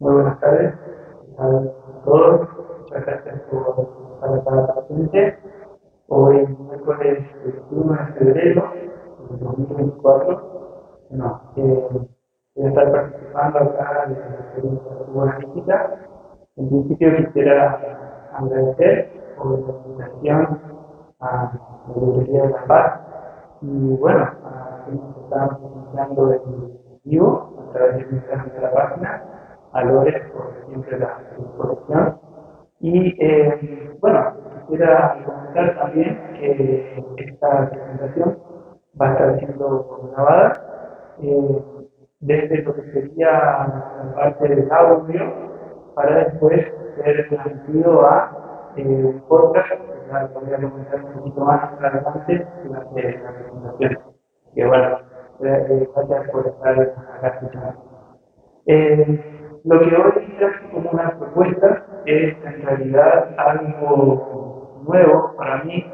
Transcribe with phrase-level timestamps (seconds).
[0.00, 0.74] Muy buenas tardes
[1.36, 1.46] a
[2.06, 2.48] todos.
[2.78, 5.38] Muchas gracias por estar acá presente.
[6.08, 8.64] Hoy, miércoles 21 de febrero
[9.28, 11.88] de 2024, no, eh,
[12.54, 15.98] voy a estar participando acá de la segunda analítica.
[16.56, 17.78] En principio quisiera
[18.32, 20.60] agradecer por la invitación
[21.20, 21.52] a
[21.88, 23.00] la Librería de la Paz
[23.60, 26.40] y bueno, a quienes están iniciando el
[27.04, 29.29] vivo a través de la página
[29.72, 31.18] a Lore por siempre la
[31.56, 32.18] colección.
[32.80, 34.34] Y eh, bueno,
[34.68, 38.38] quisiera comentar también que esta presentación
[39.00, 40.52] va a estar siendo grabada
[41.22, 41.62] eh,
[42.20, 45.20] desde lo que sería la parte del audio
[45.94, 51.40] para después ser transmitido a eh, un podcast, que ya voy a comentar un poquito
[51.44, 53.98] más adelante durante la presentación.
[54.54, 54.98] Que bueno,
[55.38, 57.90] gracias por estar acá escuchando.
[59.64, 65.84] Lo que hoy traje como una propuesta es en realidad algo nuevo para mí,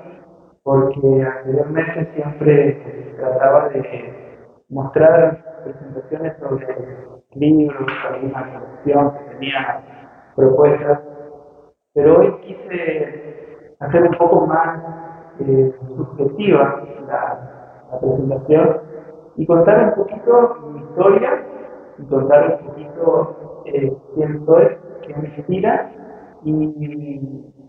[0.63, 4.15] porque anteriormente siempre trataba de
[4.69, 6.67] mostrar presentaciones sobre
[7.35, 9.83] libros, alguna colección que tenía
[10.37, 11.01] propuestas,
[11.95, 14.81] pero hoy quise hacer un poco más
[15.41, 18.81] eh, subjetiva la, presentación
[19.37, 21.56] y contar un poquito mi historia
[22.09, 24.67] contar un poquito eh, quién soy,
[25.07, 25.91] qué me inspira
[26.45, 27.21] y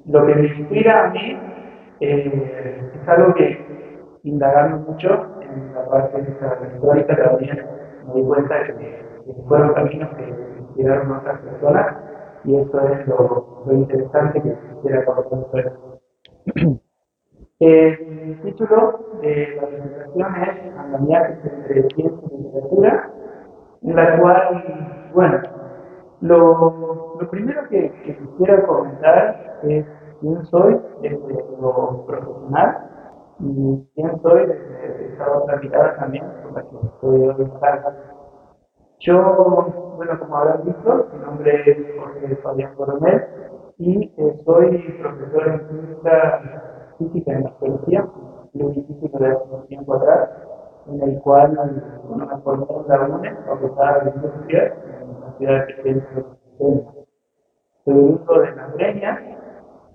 [0.06, 1.38] lo que me inspira a mí
[2.00, 3.66] eh, es algo que
[4.24, 5.10] indagando mucho
[5.42, 6.22] en la parte
[6.74, 7.66] histórica también
[8.08, 11.98] me di cuenta que, que fueron caminos que inspiraron a otras personas
[12.44, 15.74] y eso es lo, lo interesante que quisiera conocer.
[17.60, 23.12] El título de la presentación es Andamiajes entre ciencia y literatura,
[23.88, 25.42] en la cual, bueno,
[26.20, 29.86] lo, lo primero que, quisiera comentar es
[30.20, 31.18] quién soy desde
[31.62, 32.78] lo profesional
[33.40, 37.52] y quién soy desde esa otra mirada también con la que estoy hoy.
[39.00, 43.24] Yo, bueno, como habrán visto, mi nombre es Jorge Fabián Coronel
[43.78, 46.42] y eh, soy profesor en física,
[46.98, 50.30] física en un instituto de hace un tiempo atrás,
[50.88, 51.56] en el cual
[52.08, 54.76] bueno, me formé en la UNE, facultad de industria,
[55.38, 56.04] ciudad de
[57.86, 59.20] Soy hijo de las greñas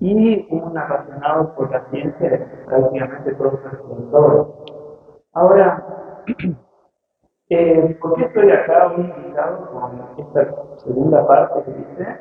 [0.01, 4.49] y un apasionado por la ciencia prácticamente todos los todos.
[5.33, 5.85] Ahora,
[7.51, 12.21] eh, ¿por qué estoy acá hoy invitado con esta segunda parte que dice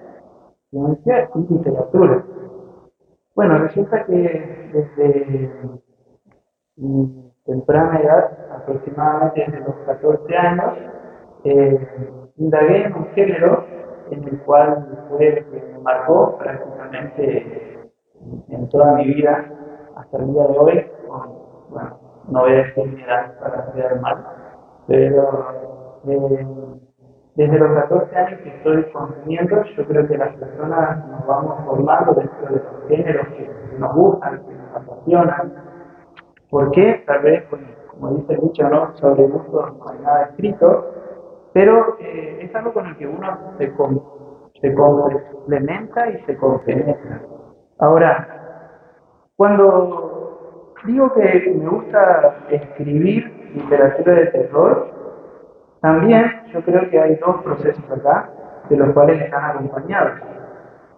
[0.70, 2.24] ciencia y literatura?
[3.36, 5.52] Bueno, resulta que desde
[7.46, 10.74] temprana edad, aproximadamente desde los 14 años,
[11.44, 11.88] eh,
[12.38, 13.66] indagué en un género
[14.12, 17.80] en el cual fue que me marcó prácticamente
[18.50, 19.46] en toda mi vida
[19.96, 20.92] hasta el día de hoy,
[21.70, 24.26] bueno, no voy a decir mi edad para quedar mal,
[24.88, 25.48] pero
[26.08, 26.48] eh,
[27.36, 32.14] desde los 14 años que estoy consumiendo, yo creo que las personas nos vamos formando
[32.14, 35.71] dentro de los géneros que nos gustan, que nos apasionan.
[36.52, 37.02] ¿Por qué?
[37.08, 38.94] Tal vez, como dice el ¿no?
[38.98, 40.86] sobre gusto no hay nada escrito,
[41.54, 43.72] pero eh, es algo con el que uno se,
[44.60, 47.22] se complementa y se compenetra.
[47.80, 48.28] Ahora,
[49.38, 54.92] cuando digo que me gusta escribir literatura de terror,
[55.80, 58.30] también yo creo que hay dos procesos acá,
[58.70, 60.20] de los cuales están acompañados.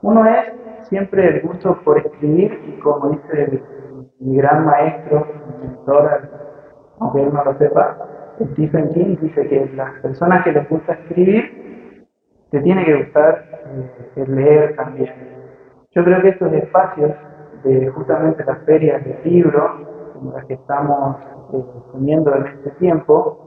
[0.02, 0.52] Uno es
[0.90, 3.62] siempre el gusto por escribir y como dice
[4.24, 5.28] mi gran maestro,
[5.60, 6.30] mi mentor,
[7.00, 7.98] aunque él no lo sepa,
[8.54, 12.08] Stephen King dice que las personas que les gusta escribir,
[12.52, 13.46] te tiene que gustar
[14.16, 15.12] eh, leer también.
[15.92, 17.12] Yo creo que estos espacios
[17.64, 19.72] de justamente las ferias de libros,
[20.14, 21.18] como las que estamos
[21.54, 23.44] eh, teniendo en este tiempo,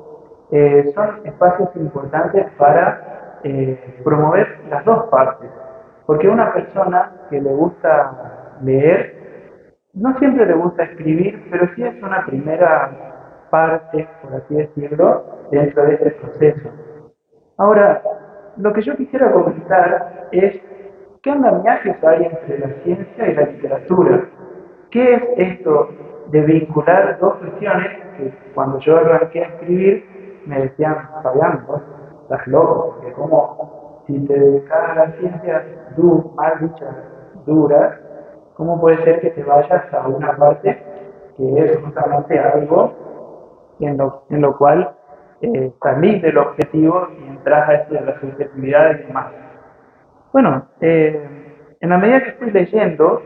[0.51, 5.51] eh, son espacios importantes para eh, promover las dos partes.
[6.07, 9.16] Porque una persona que le gusta leer,
[9.97, 15.85] no siempre le gusta escribir, pero sí es una primera parte, por así decirlo, dentro
[15.85, 16.69] de este proceso.
[17.57, 18.03] Ahora,
[18.59, 20.61] lo que yo quisiera comentar es
[21.23, 24.29] qué andamiajes hay entre la ciencia y la literatura.
[24.91, 25.89] ¿Qué es esto
[26.31, 27.89] de vincular dos cuestiones
[28.19, 31.81] que cuando yo arranqué a escribir me decían, Fabián, vos
[32.23, 35.65] estás loco, porque como si te dedicas a la ciencia
[35.97, 36.95] du, mal dichas,
[37.47, 37.99] duras,
[38.57, 40.83] ¿cómo puede ser que te vayas a una parte
[41.37, 42.95] que es justamente algo
[43.81, 44.97] en lo, en lo cual
[45.43, 49.27] eh, salís del objetivo y entras a esto de la subjetividad y demás.
[50.33, 51.29] Bueno, eh,
[51.81, 53.23] en la medida que fui leyendo,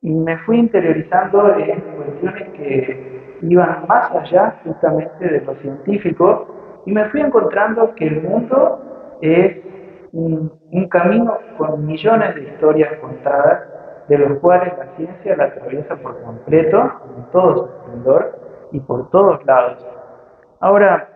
[0.00, 7.04] me fui interiorizando en cuestiones que iban más allá justamente de lo científico y me
[7.10, 9.58] fui encontrando que el mundo es
[10.12, 13.62] un, un camino con millones de historias contadas,
[14.10, 16.82] de los cuales la ciencia la atraviesa por completo,
[17.16, 18.40] en todo su esplendor
[18.72, 19.86] y por todos lados.
[20.58, 21.08] Ahora,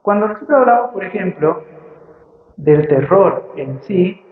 [0.00, 1.64] cuando nosotros hablamos, por ejemplo,
[2.56, 4.24] del terror en sí,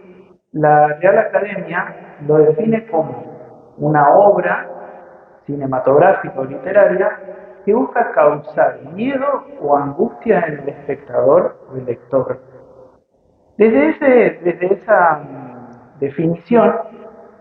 [0.52, 4.70] la Real Academia lo define como una obra
[5.44, 7.10] cinematográfica o literaria
[7.66, 12.40] que busca causar miedo o angustia en el espectador o el lector.
[13.58, 16.72] Desde, ese, desde esa mm, definición,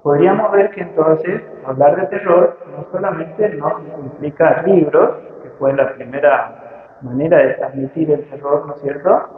[0.05, 5.95] podríamos ver que entonces hablar de terror no solamente nos implica libros, que fue la
[5.95, 9.29] primera manera de transmitir el terror, ¿no es cierto?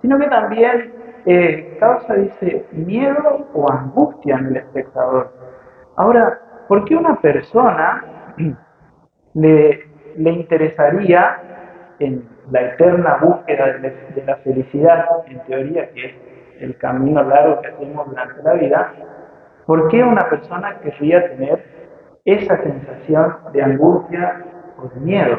[0.00, 0.94] Sino que también
[1.26, 5.30] eh, causa, dice, miedo o angustia en el espectador.
[5.96, 8.02] Ahora, ¿por qué una persona
[9.34, 9.84] le,
[10.16, 11.36] le interesaría
[11.98, 16.14] en la eterna búsqueda de, la felicidad, en teoría, que es
[16.60, 18.92] el camino largo que hacemos durante la vida,
[19.66, 21.64] ¿por qué una persona querría tener
[22.24, 24.44] esa sensación de angustia
[24.78, 25.38] o de miedo?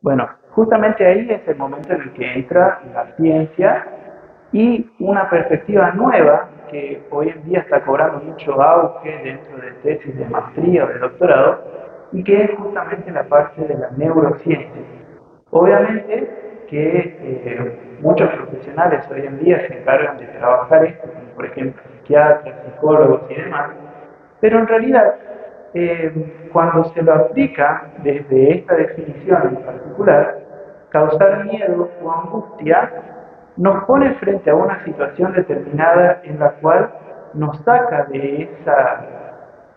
[0.00, 3.86] Bueno, justamente ahí es el momento en el que entra la ciencia
[4.52, 10.16] y una perspectiva nueva que hoy en día está cobrando mucho auge dentro de tesis
[10.16, 11.64] de maestría o de doctorado
[12.12, 14.82] y que es justamente la parte de la neurociencia.
[15.50, 21.46] Obviamente que eh, muchos profesionales hoy en día se encargan de trabajar esto, como por
[21.46, 23.70] ejemplo psiquiatras, psicólogos y demás,
[24.40, 25.14] pero en realidad
[25.74, 30.38] eh, cuando se lo aplica desde esta definición en particular,
[30.88, 32.90] causar miedo o angustia
[33.56, 36.90] nos pone frente a una situación determinada en la cual
[37.34, 39.04] nos saca de esa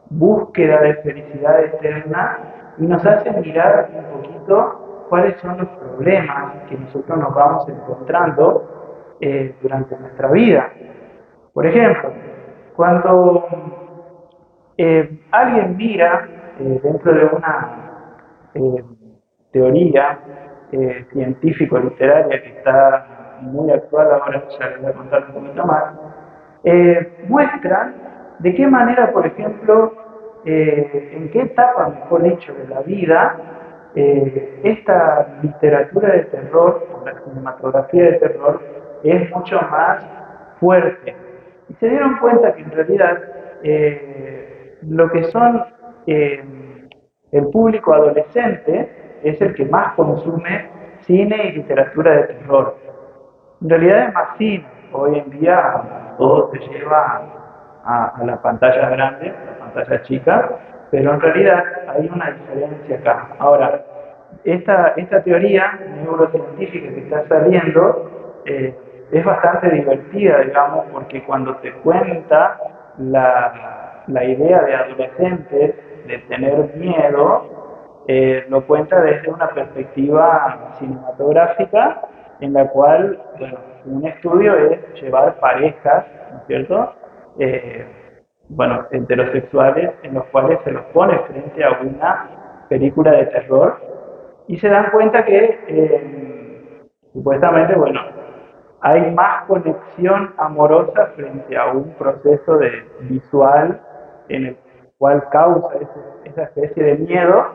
[0.09, 2.37] búsqueda de felicidad eterna
[2.77, 9.15] y nos hace mirar un poquito cuáles son los problemas que nosotros nos vamos encontrando
[9.19, 10.71] eh, durante nuestra vida.
[11.53, 12.13] Por ejemplo,
[12.75, 13.47] cuando
[14.77, 17.69] eh, alguien mira eh, dentro de una
[19.51, 20.19] teoría
[21.11, 23.05] científico-literaria que está
[23.41, 25.83] muy actual, ahora ya les voy a contar un poquito más,
[26.63, 27.95] eh, muestran
[28.39, 29.93] de qué manera, por ejemplo,
[30.45, 33.43] eh, en qué etapa, mejor dicho, de la vida,
[33.93, 38.61] eh, esta literatura de terror, o la cinematografía de terror,
[39.03, 40.03] es mucho más
[40.59, 41.30] fuerte.
[41.71, 43.17] Y se dieron cuenta que en realidad
[44.81, 45.63] lo que son
[46.05, 50.69] el público adolescente es el que más consume
[51.01, 52.75] cine y literatura de terror.
[53.61, 54.37] En realidad es más
[54.93, 57.21] Hoy en día todo se lleva
[57.85, 60.49] a, la pantalla grande, a la pantalla chica,
[60.91, 63.29] pero en realidad hay una diferencia acá.
[63.39, 63.85] Ahora,
[64.43, 68.75] esta, esta teoría neurocientífica que está saliendo eh,
[69.11, 72.57] es bastante divertida, digamos, porque cuando te cuenta
[72.97, 75.75] la, la idea de adolescentes
[76.07, 77.61] de tener miedo,
[78.07, 82.01] eh, lo cuenta desde una perspectiva cinematográfica
[82.39, 86.93] en la cual, bueno, un estudio es llevar parejas, ¿no es cierto?
[87.39, 87.85] Eh,
[88.49, 92.29] bueno, heterosexuales, en los cuales se los pone frente a una
[92.69, 93.79] película de terror
[94.47, 96.81] y se dan cuenta que eh,
[97.13, 98.01] supuestamente, bueno,
[98.81, 103.79] hay más conexión amorosa frente a un proceso de visual
[104.29, 104.57] en el
[104.97, 105.69] cual causa
[106.25, 107.45] esa especie de miedo.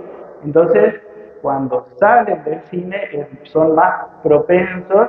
[0.44, 0.94] Entonces,
[1.42, 5.08] cuando salen del cine son más propensos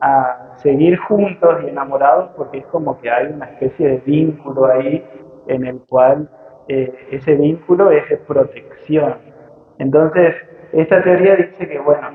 [0.00, 5.04] a seguir juntos y enamorados porque es como que hay una especie de vínculo ahí
[5.46, 6.28] en el cual
[6.68, 9.14] eh, ese vínculo es de protección.
[9.78, 10.34] Entonces,
[10.72, 12.08] esta teoría dice que, bueno,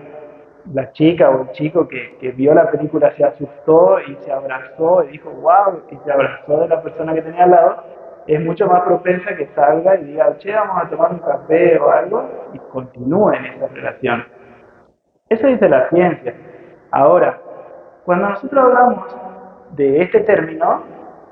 [0.73, 5.03] la chica o el chico que, que, vio la película se asustó y se abrazó
[5.03, 7.83] y dijo, wow, y se abrazó de la persona que tenía al lado,
[8.27, 11.89] es mucho más propensa que salga y diga, che, vamos a tomar un café o
[11.89, 14.25] algo y continúe en esa relación.
[15.29, 16.35] Eso dice la ciencia.
[16.91, 17.39] Ahora,
[18.05, 19.17] cuando nosotros hablamos
[19.71, 20.83] de este término,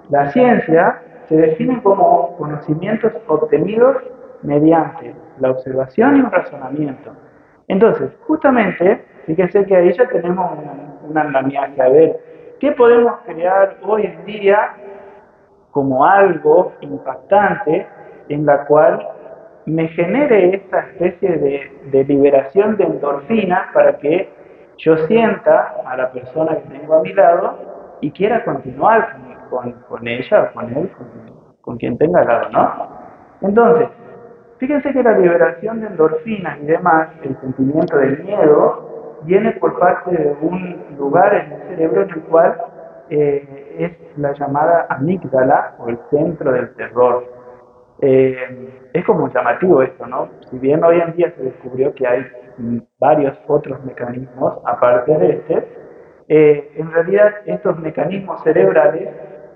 [0.09, 3.97] la ciencia se define como conocimientos obtenidos
[4.41, 7.11] mediante la observación y un razonamiento.
[7.67, 10.51] Entonces, justamente, fíjense que ahí ya tenemos
[11.07, 11.79] un andamiaje.
[11.81, 12.19] A ver,
[12.59, 14.73] ¿qué podemos crear hoy en día
[15.71, 17.85] como algo impactante
[18.29, 19.07] en la cual
[19.67, 21.37] me genere esta especie
[21.91, 24.29] de, liberación de endorfina para que
[24.77, 29.17] yo sienta a la persona que tengo a mi lado y quiera continuar
[29.49, 30.89] con, con ella o con él,
[31.61, 32.87] con, quien tenga al lado, ¿no?
[33.41, 33.89] Entonces,
[34.57, 40.11] fíjense que la liberación de endorfinas y demás, el sentimiento del miedo, viene por parte
[40.11, 42.57] de un lugar en el cerebro en el cual
[43.09, 47.25] eh, es la llamada amígdala o el centro del terror.
[48.01, 50.29] Eh, es como llamativo esto, ¿no?
[50.49, 52.25] Si bien hoy en día se descubrió que hay
[52.99, 55.67] varios otros mecanismos aparte de este,
[56.27, 59.09] eh, en realidad estos mecanismos cerebrales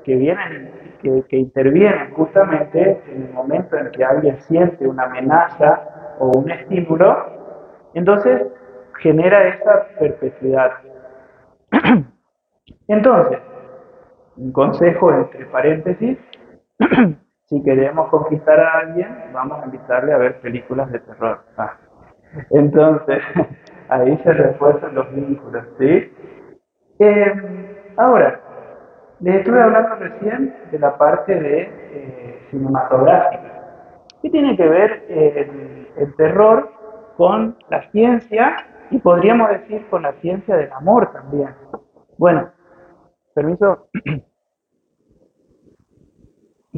[0.03, 6.15] que vienen, que, que intervienen justamente en el momento en que alguien siente una amenaza
[6.20, 7.18] o un estímulo,
[7.94, 8.48] entonces
[9.01, 10.72] genera esa perpetuidad.
[12.88, 13.39] Entonces,
[14.38, 16.17] un consejo entre paréntesis,
[17.46, 21.39] si queremos conquistar a alguien, vamos a invitarle a ver películas de terror.
[21.58, 21.77] Ah.
[22.51, 23.22] Entonces,
[23.89, 26.13] ahí se refuerzan los vínculos, ¿sí?
[27.00, 27.67] Em,
[27.98, 28.39] ahora,
[29.20, 33.51] les estuve hablando recién de la parte de eh, cinematográfica.
[34.22, 36.72] ¿Qué tiene que ver el, el terror
[37.17, 38.55] con la ciencia
[38.91, 41.55] y podríamos decir con la ciencia del amor también?
[42.17, 42.51] Bueno,
[43.33, 43.88] permiso.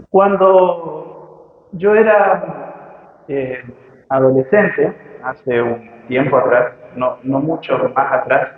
[0.09, 3.63] Cuando yo era eh,
[4.09, 8.49] adolescente, hace un tiempo atrás, no, no mucho más atrás,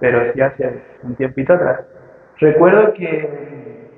[0.00, 1.80] pero sí hace un tiempito atrás,
[2.38, 3.90] recuerdo que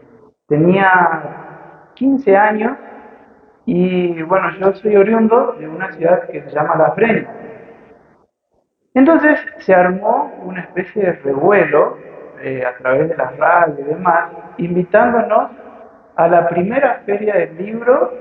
[0.46, 2.76] tenía 15 años
[3.64, 7.47] y bueno, yo soy oriundo de una ciudad que se llama La Freña.
[8.98, 11.98] Entonces se armó una especie de revuelo
[12.42, 15.52] eh, a través de las radios y demás, invitándonos
[16.16, 18.12] a la primera feria del libro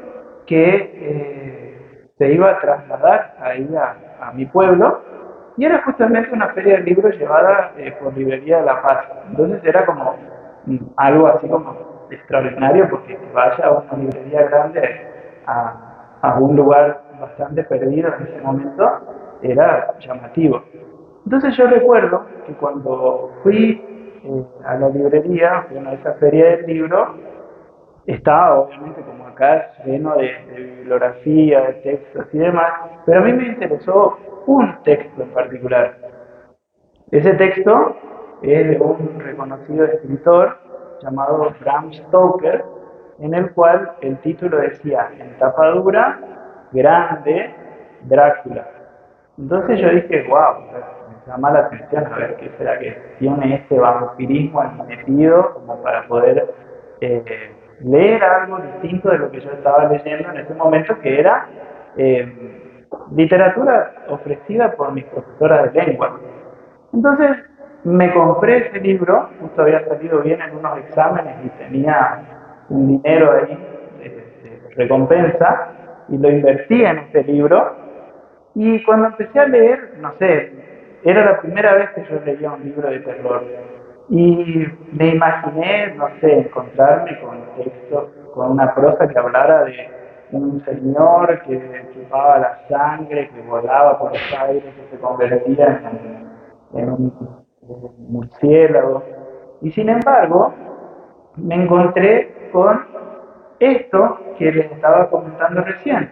[0.46, 5.02] que eh, se iba a trasladar ahí a, mi pueblo,
[5.58, 9.08] y era justamente una feria del libro llevada eh, por Librería de la Paz.
[9.32, 10.16] Entonces era como
[10.68, 15.08] mm, algo así como extraordinario, porque que vaya a una librería grande
[15.48, 15.74] a,
[16.22, 20.64] a un lugar bastante perdido en ese momento era llamativo.
[21.26, 23.84] Entonces yo recuerdo que cuando fui
[24.66, 27.16] a la librería, bueno, esa feria del libro,
[28.06, 32.72] estaba obviamente como acá lleno de, bibliografía, de textos y demás,
[33.06, 35.98] pero a mí me interesó un texto en particular.
[37.12, 37.98] Ese texto
[38.42, 40.58] es de un reconocido escritor
[41.02, 42.64] llamado Bram Stoker,
[43.20, 46.20] en el cual el título decía, en tapa dura,
[46.72, 47.54] grande,
[48.04, 48.77] Drácula.
[49.38, 50.66] Entonces yo dije, wow,
[51.28, 56.08] llama la atención a ver qué será que tiene este vampirismo aquí metido como para
[56.08, 56.54] poder
[57.02, 57.52] eh,
[57.82, 61.48] leer algo distinto de lo que yo estaba leyendo en ese momento, que era
[61.98, 62.84] eh,
[63.16, 66.20] literatura ofrecida por mis profesoras de lengua.
[66.94, 67.38] Entonces
[67.84, 72.22] me compré ese libro, justo había salido bien en unos exámenes y tenía
[72.70, 73.58] un dinero ahí
[74.00, 75.68] de recompensa,
[76.10, 77.87] y lo invertí en este libro.
[78.60, 80.52] Y cuando empecé a leer, no sé,
[81.04, 83.44] era la primera vez que yo leía un libro de terror
[84.10, 89.88] y me imaginé, no sé, encontrarme con texto, con una prosa que hablara de
[90.32, 95.80] un señor que chupaba la sangre, que volaba por los aires, que se convertía
[96.74, 97.14] en, en un
[98.10, 99.04] murciélago.
[99.62, 100.52] Y sin embargo,
[101.36, 102.88] me encontré con
[103.60, 106.10] esto que les estaba comentando recién.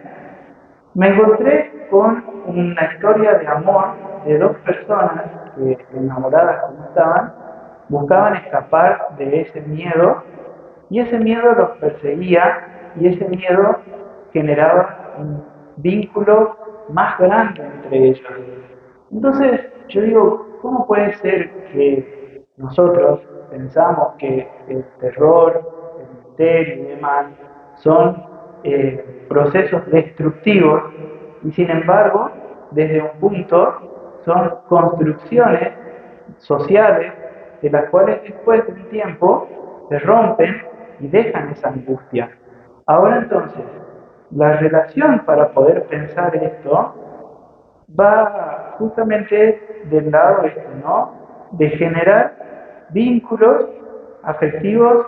[0.94, 5.22] Me encontré con una historia de amor de dos personas
[5.56, 7.32] que enamoradas como estaban,
[7.88, 10.22] buscaban escapar de ese miedo
[10.90, 13.80] y ese miedo los perseguía y ese miedo
[14.32, 15.44] generaba un
[15.76, 16.56] vínculo
[16.90, 18.32] más grande entre ellos.
[19.12, 25.62] Entonces yo digo, ¿cómo puede ser que nosotros pensamos que el terror,
[25.98, 27.26] el misterio y demás
[27.76, 28.24] son
[28.64, 30.82] eh, procesos destructivos
[31.44, 32.30] y sin embargo
[32.70, 35.72] desde un punto son construcciones
[36.38, 37.12] sociales
[37.62, 39.48] de las cuales después de un tiempo
[39.88, 40.62] se rompen
[41.00, 42.30] y dejan esa angustia.
[42.86, 43.64] Ahora entonces,
[44.30, 46.94] la relación para poder pensar esto
[47.98, 51.12] va justamente del lado este, ¿no?
[51.52, 52.34] De generar
[52.90, 53.66] vínculos
[54.22, 55.06] afectivos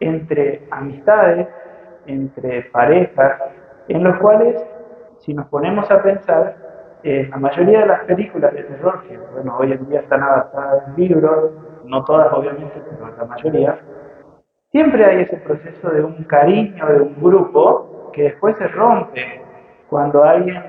[0.00, 1.46] entre amistades,
[2.06, 3.40] entre parejas,
[3.88, 4.64] en los cuales,
[5.24, 6.56] si nos ponemos a pensar,
[7.02, 10.88] eh, la mayoría de las películas de terror, que bueno, hoy en día están adaptadas
[10.88, 11.52] en libros,
[11.84, 13.78] no todas obviamente, pero la mayoría,
[14.70, 19.42] siempre hay ese proceso de un cariño de un grupo que después se rompe
[19.88, 20.62] cuando alguien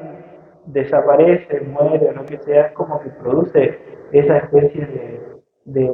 [0.65, 3.79] desaparece, muere o lo que sea, es como que produce
[4.11, 4.85] esa especie
[5.65, 5.93] de,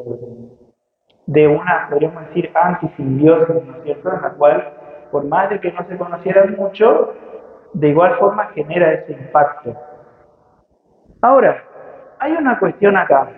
[1.25, 4.73] de una, podríamos decir, antisimbiosis, ¿no es cierto?, en la cual,
[5.11, 7.13] por más de que no se conocieran mucho,
[7.73, 9.75] de igual forma genera ese impacto.
[11.21, 11.63] Ahora,
[12.19, 13.29] hay una cuestión acá.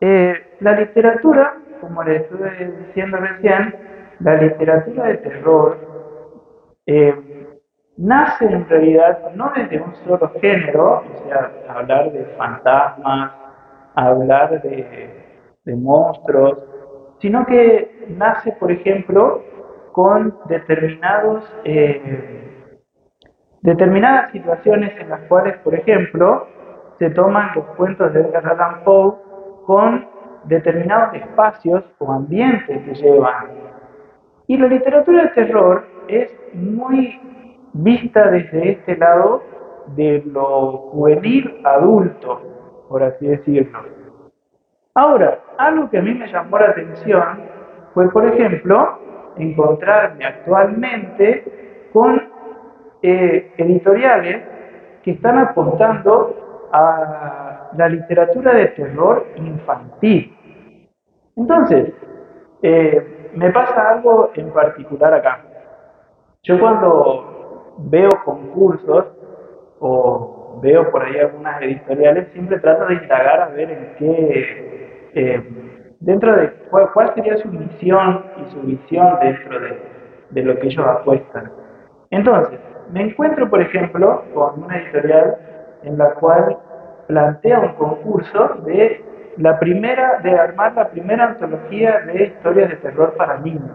[0.00, 2.50] Eh, la literatura, como les estuve
[2.86, 3.74] diciendo recién,
[4.20, 5.78] la literatura de terror
[6.86, 7.14] eh,
[7.96, 13.32] nace en realidad no desde un solo género, o sea, hablar de fantasmas,
[13.94, 15.24] hablar de,
[15.66, 16.58] monstruos,
[17.20, 19.42] sino que nace, por ejemplo,
[19.92, 22.53] con determinados, eh,
[23.64, 26.46] determinadas situaciones en las cuales, por ejemplo,
[26.98, 29.14] se toman los cuentos de Edgar Allan Poe
[29.64, 30.06] con
[30.44, 33.46] determinados espacios o ambientes que llevan.
[34.48, 37.18] Y la literatura de terror es muy
[37.72, 39.42] vista desde este lado
[39.96, 42.42] de lo juvenil adulto,
[42.90, 43.78] por así decirlo.
[44.94, 47.40] Ahora, algo que a mí me llamó la atención
[47.94, 48.98] fue, por ejemplo,
[49.38, 52.33] encontrarme actualmente con
[53.06, 54.42] eh, editoriales
[55.02, 60.34] que están apostando a la literatura de terror infantil.
[61.36, 61.92] Entonces,
[62.62, 65.42] eh, me pasa algo en particular acá.
[66.44, 69.04] Yo cuando veo concursos
[69.80, 75.42] o veo por ahí algunas editoriales, siempre trato de indagar a ver en qué, eh,
[76.00, 79.78] dentro de cuál, sería su misión y su visión dentro de,
[80.30, 81.52] de lo que ellos apuestan.
[82.10, 82.60] Entonces,
[82.90, 85.36] me encuentro, por ejemplo, con una editorial
[85.82, 86.58] en la cual
[87.06, 89.04] plantea un concurso de
[89.36, 93.70] la primera, de armar la primera antología de historias de terror para niños.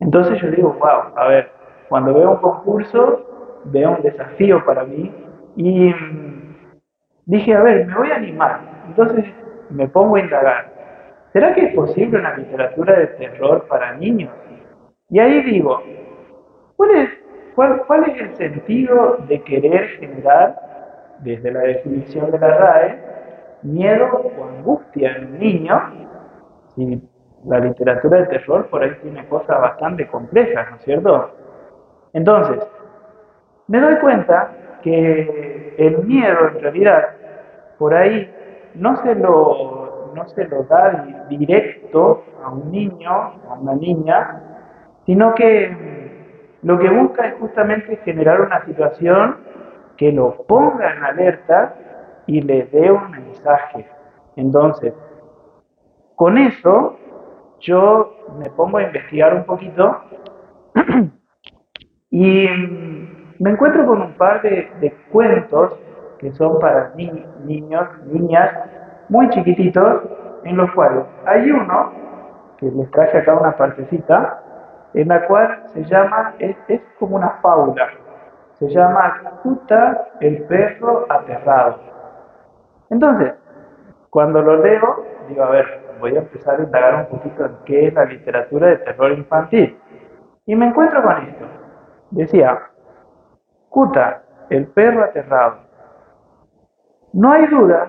[0.00, 1.50] Entonces yo digo, wow, a ver,
[1.88, 5.12] cuando veo un concurso, veo un desafío para mí
[5.56, 6.56] y mm,
[7.26, 8.60] dije, a ver, me voy a animar.
[8.86, 9.24] Entonces
[9.70, 10.72] me pongo a indagar.
[11.32, 14.30] ¿Será que es posible una literatura de terror para niños?
[15.10, 15.82] Y ahí digo,
[16.76, 17.10] ¿cuál es,
[17.86, 20.56] cuál, es el sentido de querer generar,
[21.20, 22.98] desde la definición de la RAE,
[23.62, 25.80] miedo o angustia en un niño?
[26.74, 27.02] Si
[27.44, 31.30] la literatura de terror por ahí tiene cosas bastante complejas, ¿no es cierto?
[32.12, 32.64] Entonces,
[33.66, 37.08] me doy cuenta que el miedo en realidad
[37.78, 38.32] por ahí
[38.74, 44.42] no se lo, no se lo da directo a un niño, a una niña,
[45.04, 45.97] sino que
[46.62, 49.36] lo que busca es justamente generar una situación
[49.96, 51.74] que lo ponga en alerta
[52.26, 53.86] y le dé un mensaje.
[54.36, 54.94] Entonces,
[56.14, 56.96] con eso
[57.60, 59.96] yo me pongo a investigar un poquito
[62.10, 62.48] Y
[63.38, 65.78] me encuentro con un par de, cuentos
[66.18, 68.50] que son para niños, niñas,
[69.08, 70.02] muy chiquititos,
[70.44, 71.92] en los cuales hay uno,
[72.58, 74.42] que les traje acá una partecita,
[74.94, 76.56] en la cual se llama, es,
[76.98, 77.88] como una fábula,
[78.54, 81.80] se llama Kuta el perro aterrado.
[82.90, 83.34] Entonces,
[84.10, 85.66] cuando lo leo, digo, a ver,
[86.00, 89.78] voy a empezar a indagar un poquito en qué es la literatura de terror infantil.
[90.46, 91.44] Y me encuentro con esto.
[92.10, 92.58] Decía,
[93.68, 95.58] Kuta, el perro aterrado.
[97.12, 97.88] No hay duda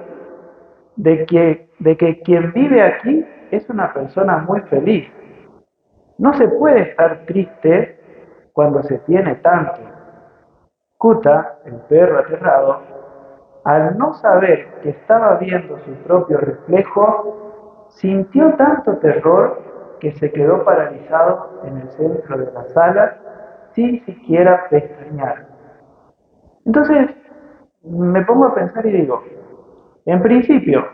[0.98, 5.10] de que, de que quien vive aquí es una persona muy feliz.
[6.20, 8.00] No se puede estar triste
[8.54, 9.80] cuando se tiene tanto.
[10.98, 12.82] Kuta, el perro aterrado,
[13.64, 19.62] al no saber que estaba viendo su propio reflejo, sintió tanto terror
[20.02, 23.18] que se quedó paralizado en el centro de la sala
[23.74, 25.48] sin siquiera pestañear.
[26.66, 27.16] Entonces,
[27.84, 29.24] me pongo a pensar y digo,
[30.06, 30.86] en principio,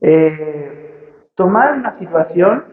[0.00, 2.64] eh, tomar una situación,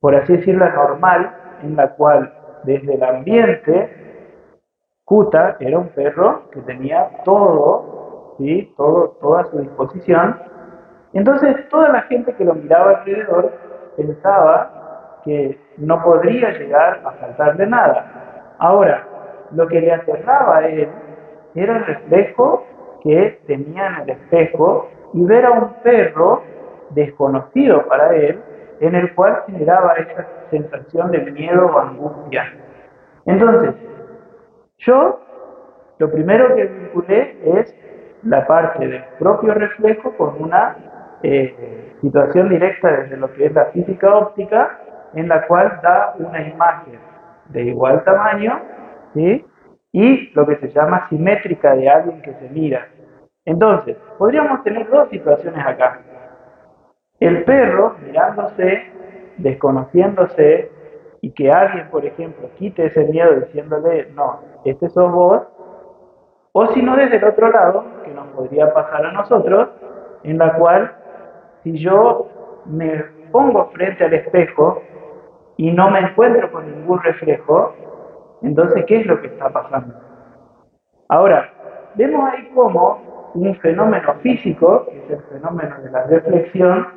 [0.00, 2.32] por así decirlo, normal, en la cual
[2.64, 3.96] desde el ambiente,
[5.04, 8.72] Kuta era un perro que tenía todo, ¿sí?
[8.76, 10.38] todo, toda su disposición,
[11.12, 13.52] entonces toda la gente que lo miraba alrededor
[13.96, 18.54] pensaba que no podría llegar a faltarle nada.
[18.58, 19.06] Ahora,
[19.52, 20.88] lo que le aterraba a él
[21.54, 22.64] era el reflejo
[23.02, 26.42] que tenía en el espejo y ver a un perro
[26.90, 28.40] desconocido para él,
[28.80, 32.52] en el cual generaba esa sensación de miedo o angustia.
[33.26, 33.74] Entonces,
[34.78, 35.20] yo
[35.98, 37.74] lo primero que vinculé es
[38.22, 40.76] la parte del propio reflejo con una
[41.22, 44.78] eh, situación directa desde lo que es la física óptica
[45.14, 46.98] en la cual da una imagen
[47.48, 48.60] de igual tamaño
[49.92, 52.86] y lo que se llama simétrica de alguien que se mira.
[53.44, 56.00] Entonces, podríamos tener dos situaciones acá.
[57.20, 58.82] El perro mirándose,
[59.36, 60.70] desconociéndose,
[61.22, 65.42] y que alguien, por ejemplo, quite ese miedo diciéndole, no, este sos vos,
[66.52, 69.68] o si no desde el otro lado, que nos podría pasar a nosotros,
[70.24, 70.92] en la cual
[71.62, 72.26] si yo
[72.66, 74.82] me pongo frente al espejo
[75.56, 77.74] y no me encuentro con ningún reflejo,
[78.42, 79.94] entonces, ¿qué es lo que está pasando?
[81.08, 81.52] Ahora,
[81.94, 86.88] vemos ahí cómo un fenómeno físico, que es el fenómeno de la reflexión,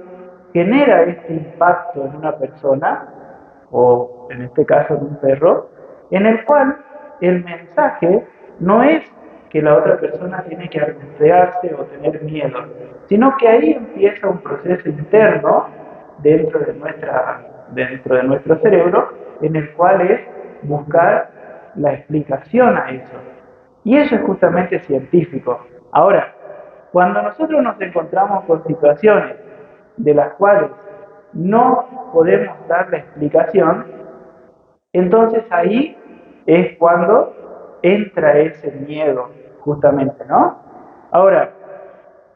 [0.53, 3.07] genera este impacto en una persona,
[3.71, 5.69] o en este caso en un perro,
[6.11, 6.77] en el cual
[7.21, 8.25] el mensaje
[8.59, 9.03] no es
[9.49, 12.59] que la otra persona tiene que angustiarse o tener miedo,
[13.07, 15.67] sino que ahí empieza un proceso interno
[16.19, 19.09] dentro de, nuestra, dentro de nuestro cerebro
[19.41, 20.21] en el cual es
[20.63, 21.29] buscar
[21.75, 23.15] la explicación a eso.
[23.83, 25.65] Y eso es justamente científico.
[25.91, 26.33] Ahora,
[26.91, 29.35] cuando nosotros nos encontramos con situaciones
[29.97, 30.71] de las cuales
[31.33, 33.85] no podemos dar la explicación,
[34.93, 35.97] entonces ahí
[36.45, 37.33] es cuando
[37.81, 39.29] entra ese miedo,
[39.61, 40.57] justamente, ¿no?
[41.11, 41.51] Ahora,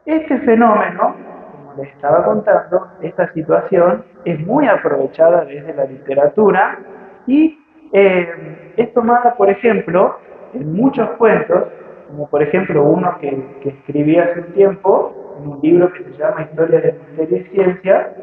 [0.04, 1.14] este fenómeno,
[1.52, 6.78] como les estaba contando, esta situación es muy aprovechada desde la literatura
[7.26, 7.58] y
[7.92, 10.16] eh, es tomada, por ejemplo,
[10.54, 11.64] en muchos cuentos,
[12.08, 16.12] como por ejemplo uno que, que escribí hace un tiempo, en un libro que se
[16.12, 18.14] llama Historia de Misterio y Ciencia,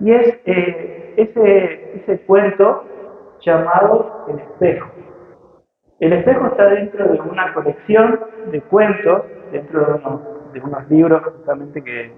[0.00, 2.84] y es eh, ese, ese cuento
[3.40, 4.90] llamado El espejo.
[5.98, 10.00] El espejo está dentro de una colección de cuentos, dentro
[10.52, 12.12] de unos, libros justamente que,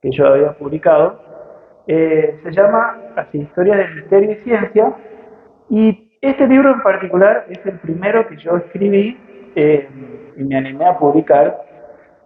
[0.00, 1.20] que, yo había publicado.
[1.86, 4.94] Eh, se llama así, Historia del Misterio y Ciencia,
[5.68, 9.18] y este libro en particular es el primero que yo escribí
[9.54, 9.88] eh,
[10.36, 11.65] y me animé a publicar,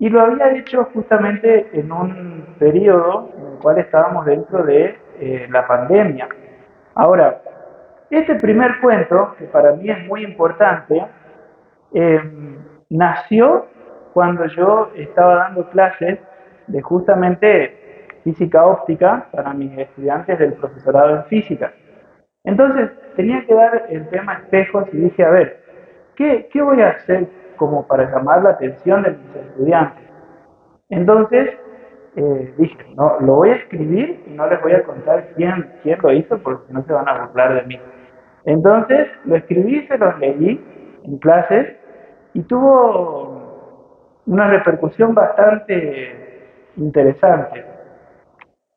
[0.00, 5.46] y lo había hecho justamente en un periodo en el cual estábamos dentro de eh,
[5.50, 6.26] la pandemia.
[6.94, 7.42] Ahora,
[8.08, 11.06] este primer cuento, que para mí es muy importante,
[11.92, 12.20] eh,
[12.88, 13.66] nació
[14.14, 16.18] cuando yo estaba dando clases
[16.66, 21.72] de justamente física óptica para mis estudiantes del profesorado en física.
[22.44, 25.60] Entonces, tenía que dar el tema espejos y dije, a ver,
[26.16, 27.28] ¿qué, qué voy a hacer
[27.61, 30.03] como para llamar la atención de mis estudiantes?
[30.88, 31.51] Entonces,
[32.16, 35.99] eh, dije, no, lo voy a escribir y no les voy a contar quién, quién
[36.03, 37.79] lo hizo porque no se van a burlar de mí.
[38.46, 40.64] Entonces, lo escribí, se los leí
[41.05, 41.77] en clases
[42.33, 47.64] y tuvo una repercusión bastante interesante.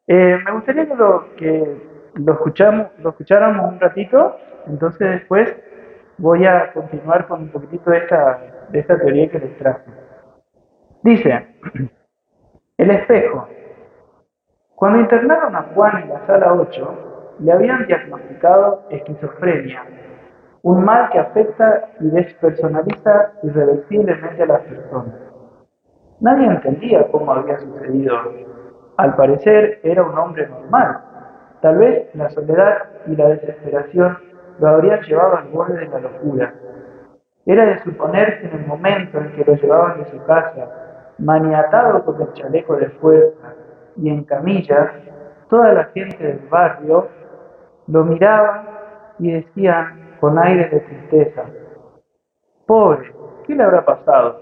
[0.07, 1.77] Eh, me gustaría que lo, que
[2.15, 4.35] lo, escuchamos, lo escucháramos un ratito,
[4.67, 5.55] entonces después
[6.17, 8.39] voy a continuar con un poquitito de esta,
[8.73, 9.91] de esta teoría que les traje.
[11.03, 11.47] Dice,
[12.77, 13.47] el espejo.
[14.75, 19.83] Cuando internaron a Juan en la sala 8, le habían diagnosticado esquizofrenia,
[20.63, 25.15] un mal que afecta y despersonaliza irreversiblemente a las personas.
[26.19, 28.17] Nadie entendía cómo había sucedido.
[28.97, 30.99] Al parecer era un hombre normal.
[31.61, 34.17] Tal vez la soledad y la desesperación
[34.59, 36.53] lo habrían llevado al borde de la locura.
[37.45, 40.69] Era de suponer que en el momento en que lo llevaban de su casa,
[41.17, 43.53] maniatado con el chaleco de fuerza
[43.97, 44.91] y en camillas,
[45.49, 47.09] toda la gente del barrio
[47.87, 48.63] lo miraba
[49.19, 51.43] y decían con aires de tristeza.
[52.65, 53.13] Pobre,
[53.45, 54.39] ¿qué le habrá pasado?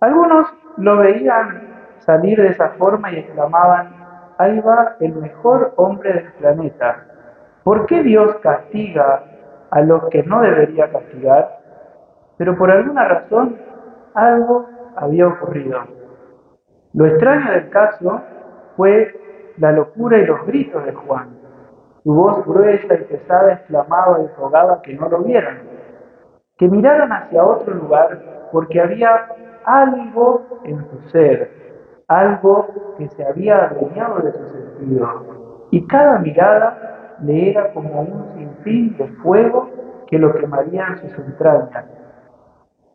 [0.00, 0.46] Algunos
[0.78, 3.92] lo veían salir de esa forma y exclamaban,
[4.38, 7.04] ahí va el mejor hombre del planeta.
[7.64, 9.24] ¿Por qué Dios castiga
[9.70, 11.65] a los que no debería castigar?
[12.38, 13.56] Pero por alguna razón
[14.14, 15.80] algo había ocurrido.
[16.94, 18.20] Lo extraño del caso
[18.76, 19.14] fue
[19.58, 21.28] la locura y los gritos de Juan.
[22.02, 25.58] Su voz gruesa y pesada exclamaba y rogaba que no lo vieran,
[26.56, 29.26] que miraran hacia otro lugar, porque había
[29.64, 31.50] algo en su ser,
[32.08, 35.66] algo que se había adueñado de su sentido.
[35.70, 39.68] Y cada mirada le era como un sinfín de fuego
[40.06, 41.95] que lo quemaría en sus entrañas.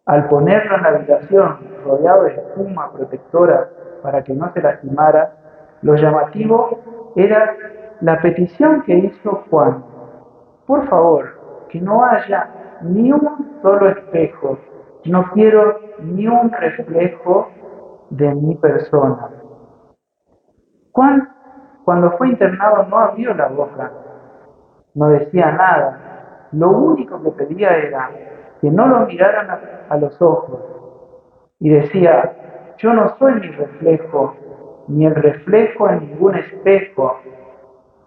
[0.05, 3.69] Al ponerlo en la habitación, rodeado de espuma protectora
[4.01, 5.35] para que no se lastimara,
[5.83, 6.79] lo llamativo
[7.15, 7.55] era
[8.01, 9.83] la petición que hizo Juan,
[10.65, 12.49] por favor, que no haya
[12.81, 14.57] ni un solo espejo,
[15.05, 17.49] no quiero ni un reflejo
[18.09, 19.29] de mi persona.
[20.93, 21.29] Juan,
[21.85, 23.91] cuando fue internado, no abrió la boca,
[24.95, 26.47] no decía nada.
[26.53, 28.09] Lo único que pedía era
[28.61, 29.49] que no lo miraran
[29.89, 30.59] a, los ojos.
[31.59, 34.35] Y decía, yo no soy mi reflejo,
[34.87, 37.19] ni el reflejo en ningún espejo,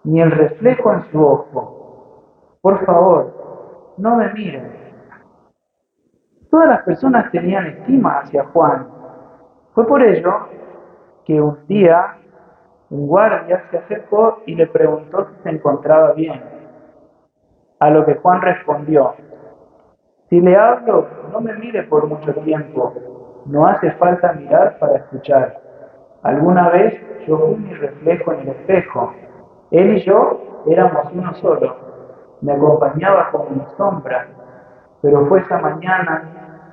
[0.05, 2.59] ni el reflejo en su ojo.
[2.61, 4.71] Por favor, no me miren.
[6.49, 8.87] Todas las personas tenían estima hacia Juan.
[9.73, 10.47] Fue por ello
[11.25, 12.15] que un día
[12.89, 16.41] un guardia se acercó y le preguntó si se encontraba bien.
[17.79, 19.15] A lo que Juan respondió,
[20.29, 22.93] si le hablo, no me mire por mucho tiempo,
[23.45, 25.61] no hace falta mirar para escuchar.
[26.23, 29.13] Alguna vez yo fui mi reflejo en el espejo.
[29.69, 31.75] Él y yo éramos uno solo.
[32.41, 34.27] Me acompañaba como mi sombra.
[35.01, 36.23] Pero fue esa mañana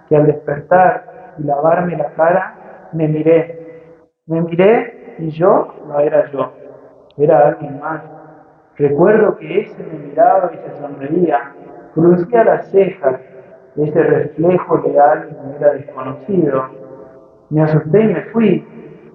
[0.09, 2.55] que al despertar y lavarme la cara,
[2.93, 3.99] me miré.
[4.27, 6.53] Me miré y yo no era yo.
[7.19, 8.03] Era alguien más.
[8.77, 11.53] Recuerdo que ese me miraba y se sonreía.
[11.95, 13.21] Fruncía las cejas.
[13.77, 16.65] Ese reflejo leal me era desconocido.
[17.51, 18.67] Me asusté y me fui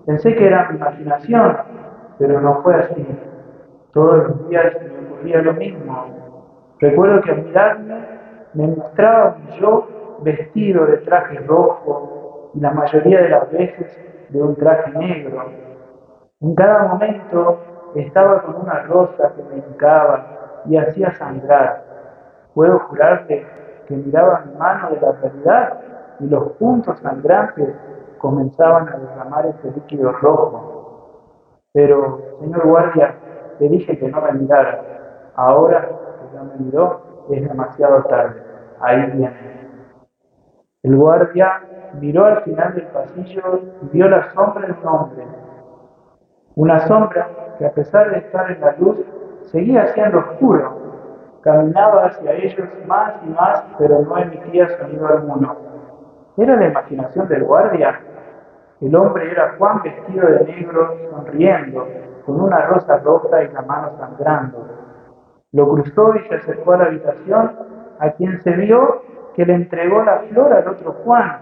[0.07, 1.57] Pensé que era mi imaginación,
[2.17, 3.05] pero no fue así.
[3.91, 6.05] Todos los días me ocurría lo mismo.
[6.79, 8.05] Recuerdo que al mirarme
[8.53, 9.85] me mostraba yo
[10.21, 15.43] vestido de traje rojo y la mayoría de las veces de un traje negro.
[16.39, 17.59] En cada momento
[17.95, 21.83] estaba con una rosa que me hincaba y hacía sangrar.
[22.53, 23.45] Puedo jurarte
[23.87, 25.79] que miraba mi mano de la realidad
[26.19, 27.75] y los puntos sangrantes
[28.17, 30.69] comenzaban a derramar ese líquido rojo.
[31.73, 33.19] Pero, señor guardia,
[33.57, 34.85] te dije que no me mirara.
[35.35, 38.43] Ahora que ya me miró, es demasiado tarde.
[38.79, 39.37] Ahí viene.
[40.83, 45.27] El guardia miró al final del pasillo y vio la sombra de un hombre.
[46.55, 48.99] Una sombra que a pesar de estar en la luz,
[49.41, 50.86] seguía siendo oscuro.
[51.41, 55.55] Caminaba hacia ellos más y más, pero no emitía sonido alguno.
[56.37, 57.99] ¿Era la imaginación del guardia?
[58.81, 61.87] El hombre era Juan vestido de negro, sonriendo,
[62.25, 64.67] con una rosa roja y la mano sangrando.
[65.51, 67.51] Lo cruzó y se acercó a la habitación,
[67.99, 69.01] a quien se vio
[69.35, 71.39] que le entregó la flor al otro Juan,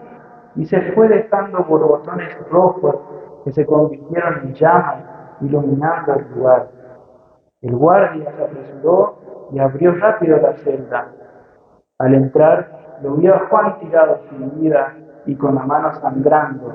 [0.55, 2.95] y se fue dejando borbotones rojos
[3.43, 5.03] que se convirtieron en llamas,
[5.41, 6.67] iluminando el lugar.
[7.61, 9.17] El guardia se apresuró
[9.51, 11.11] y abrió rápido la celda.
[11.99, 14.93] Al entrar, lo vio a Juan tirado sin vida
[15.25, 16.73] y con la mano sangrando,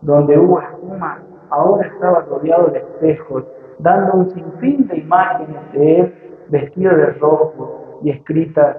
[0.00, 3.44] donde hubo espuma, ahora estaba rodeado de espejos,
[3.78, 6.14] dando un sinfín de imágenes de él
[6.48, 8.78] vestido de rojo y escritas,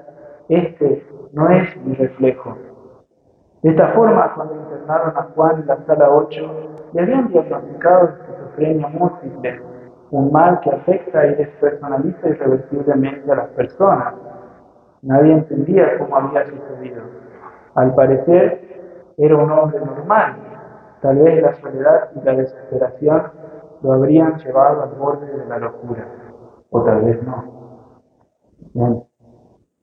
[0.50, 2.58] este no es mi reflejo.
[3.62, 8.88] De esta forma, cuando internaron a Juan en la sala 8, le habían diagnosticado esquizofrenia
[8.89, 9.62] múltiple,
[10.13, 14.13] un mal que afecta y despersonaliza irreversiblemente a las personas.
[15.02, 17.02] Nadie entendía cómo había sucedido.
[17.76, 20.36] Al parecer, era un hombre normal,
[21.04, 23.23] Tal vez la soledad y la desesperación
[23.82, 26.08] lo habrían llevado al borde de la locura,
[26.69, 27.21] o tal vez
[28.73, 29.10] no.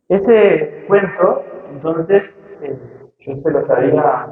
[0.09, 1.43] Ese cuento,
[1.75, 2.23] entonces,
[2.63, 2.79] eh,
[3.19, 4.29] yo se los había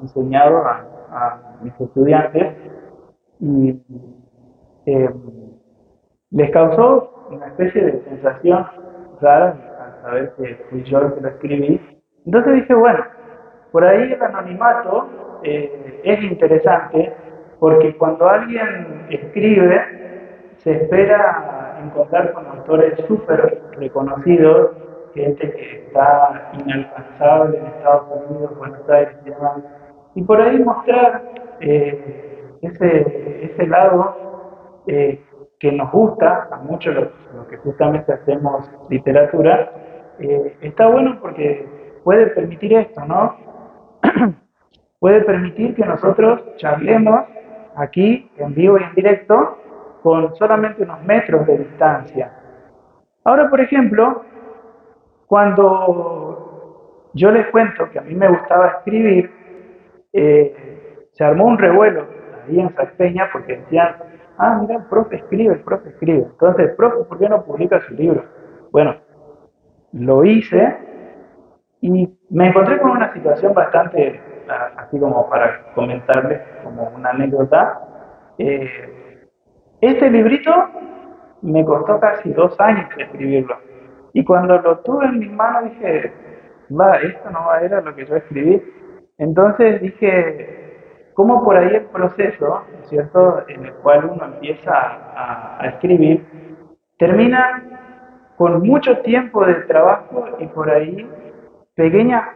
[0.00, 2.56] enseñado a, mis estudiantes
[3.40, 3.82] y
[4.86, 5.10] eh,
[6.30, 8.66] les causó una especie de sensación
[9.20, 11.80] rara al saber que fui yo el que lo escribí.
[12.26, 13.04] Entonces dije, bueno,
[13.70, 15.08] por ahí el anonimato
[15.42, 17.12] eh, es interesante
[17.58, 19.80] porque cuando alguien escribe
[20.58, 24.70] se espera encontrar con autores súper reconocidos,
[25.14, 29.58] gente que está inalcanzable en Estados Unidos, Buenos Aires y demás,
[30.14, 31.22] y por ahí mostrar
[31.60, 34.31] eh, ese, ese lado
[34.86, 35.22] eh,
[35.58, 39.72] que nos gusta a muchos los, que justamente hacemos literatura,
[40.60, 41.66] está bueno porque
[42.04, 43.36] puede permitir esto, ¿no?
[45.00, 47.22] puede permitir que nosotros charlemos
[47.76, 49.58] aquí en vivo y en directo
[50.02, 52.32] con solamente unos metros de distancia.
[53.24, 54.24] Ahora, por ejemplo,
[55.26, 59.30] cuando yo les cuento que a mí me gustaba escribir,
[60.12, 62.06] eh, se armó un revuelo
[62.46, 63.96] ahí en Saspeña porque decían,
[64.42, 66.26] ah, mira, el profe escribe, el profe escribe.
[66.30, 68.24] Entonces, profe, ¿por qué no publica su libro?
[68.70, 68.96] Bueno,
[69.92, 70.76] lo hice
[71.80, 74.20] y me encontré con una situación bastante
[74.76, 77.80] así como para comentarles como una anécdota.
[78.38, 79.28] Eh,
[79.80, 80.50] este librito
[81.42, 83.56] me costó casi dos años escribirlo.
[84.12, 86.12] Y cuando lo tuve en mis manos dije,
[86.70, 88.62] va, esto no era lo que yo escribí.
[89.18, 90.61] Entonces dije,
[91.14, 96.26] ¿cómo por ahí el proceso, ¿cierto?, en el cual uno empieza a, a escribir,
[96.98, 97.62] termina
[98.36, 101.08] con mucho tiempo de trabajo y por ahí
[101.74, 102.34] pequeña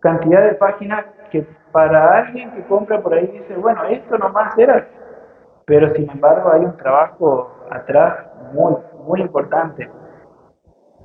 [0.00, 4.86] cantidad de páginas que para alguien que compra por ahí dice, bueno, esto nomás era
[5.68, 8.72] pero sin embargo hay un trabajo atrás muy,
[9.04, 9.88] muy importante.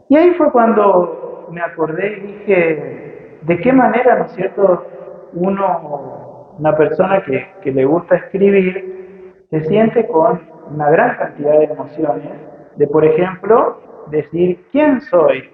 [0.07, 4.85] Y ahí fue cuando me acordé y dije, ¿de qué manera, no es cierto,
[5.33, 6.22] uno,
[6.59, 12.31] una persona que, que le gusta escribir, se siente con una gran cantidad de emociones,
[12.75, 15.49] de por ejemplo, decir, ¿quién soy?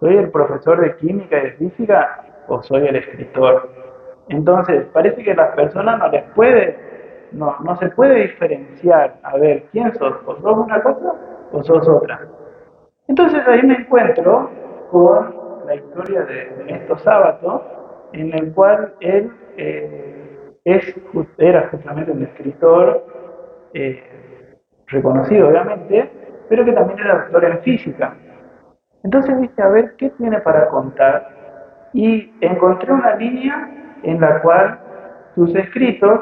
[0.00, 3.70] ¿Soy el profesor de química y de física o soy el escritor?
[4.28, 6.78] Entonces, parece que las personas no les puede,
[7.32, 10.14] no, no se puede diferenciar, a ver, ¿quién sos?
[10.24, 11.14] ¿O sos una cosa
[11.52, 12.20] o sos otra?
[13.08, 14.50] Entonces ahí me encuentro
[14.90, 15.34] con
[15.66, 17.62] la historia de estos sábados,
[18.12, 20.23] en el cual él eh,
[20.64, 20.94] es,
[21.38, 23.06] era justamente un escritor
[23.74, 24.02] eh,
[24.86, 26.10] reconocido, obviamente,
[26.48, 28.14] pero que también era doctor en física.
[29.02, 31.28] Entonces dije, a ver, ¿qué tiene para contar?
[31.92, 33.68] Y encontré una línea
[34.02, 34.78] en la cual
[35.34, 36.20] sus escritos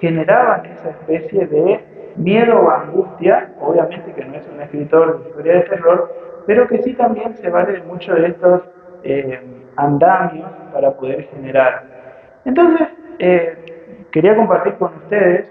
[0.00, 1.84] generaban esa especie de
[2.16, 6.12] miedo o angustia, obviamente que no es un escritor de historia de terror,
[6.46, 8.62] pero que sí también se vale mucho de estos
[9.02, 9.40] eh,
[9.76, 11.84] andamios para poder generar.
[12.44, 13.73] Entonces, eh,
[14.14, 15.50] quería compartir con ustedes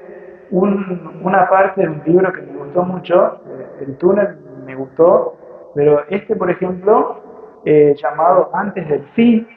[0.50, 5.36] una parte de un libro que me gustó mucho, eh, El túnel me gustó,
[5.76, 7.22] pero este, por ejemplo,
[7.66, 9.48] llamado Antes del fin,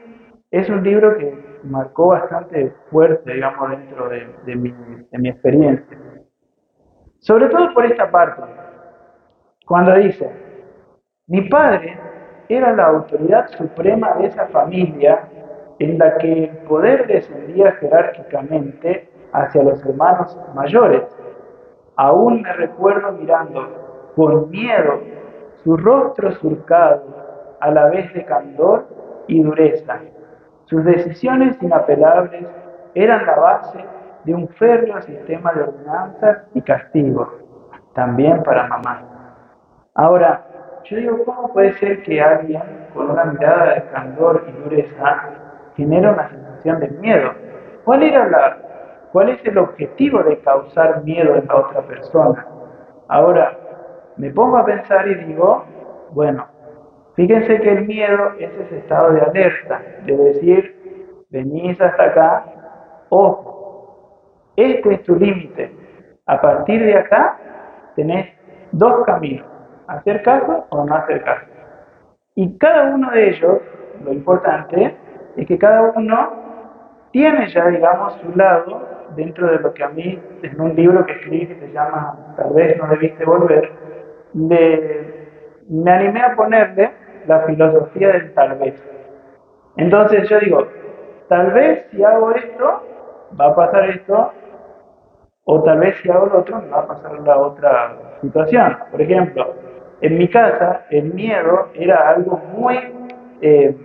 [0.50, 4.70] es un libro que marcó bastante fuerte, digamos, dentro de, mi,
[5.10, 5.98] de mi experiencia.
[7.18, 8.42] Sobre todo por esta parte,
[9.66, 10.30] cuando dice,
[11.28, 11.98] mi padre
[12.48, 15.28] era la autoridad suprema de esa familia
[15.78, 21.02] en la que el poder descendía jerárquicamente hacia los hermanos mayores.
[21.96, 25.00] Aún me recuerdo mirando con miedo
[25.62, 27.02] su rostro surcado
[27.60, 28.86] a la vez de candor
[29.26, 30.00] y dureza.
[30.64, 32.46] Sus decisiones inapelables
[32.94, 33.84] eran la base
[34.24, 37.28] de un férreo sistema de ordenanzas y castigos,
[37.94, 39.02] también para mamá.
[39.94, 40.44] Ahora,
[40.84, 42.62] yo digo, ¿cómo puede ser que alguien
[42.94, 45.45] con una mirada de candor y dureza
[45.76, 47.32] genera una sensación de miedo?
[47.84, 48.58] ¿Cuál era la,
[49.12, 52.46] cuál es el objetivo de causar miedo en la otra persona?
[53.08, 53.56] Ahora,
[54.16, 55.64] me pongo a pensar y digo,
[56.12, 56.46] bueno,
[57.14, 62.44] fíjense que el miedo es ese estado de alerta, de decir, venís hasta acá,
[63.10, 65.72] ojo, este es tu límite.
[66.26, 67.38] A partir de acá
[67.94, 68.26] tenés
[68.72, 69.46] dos caminos
[69.88, 71.46] hacer caso o no hacer caso.
[72.34, 73.58] Y cada uno de ellos,
[74.04, 74.96] lo importante
[75.36, 76.32] es que cada uno
[77.12, 78.82] tiene ya, digamos, su lado
[79.14, 82.52] dentro de lo que a mí, en un libro que escribí que se llama Tal
[82.52, 83.70] vez no debiste volver,
[84.34, 86.92] me animé a ponerle
[87.26, 88.74] la filosofía del tal vez.
[89.76, 90.66] Entonces yo digo,
[91.28, 92.82] tal vez si hago esto,
[93.38, 94.32] va a pasar esto,
[95.44, 98.76] o tal vez si hago lo otro, va a pasar la otra situación.
[98.90, 99.54] Por ejemplo,
[100.00, 102.78] en mi casa el miedo era algo muy
[103.40, 103.76] eh,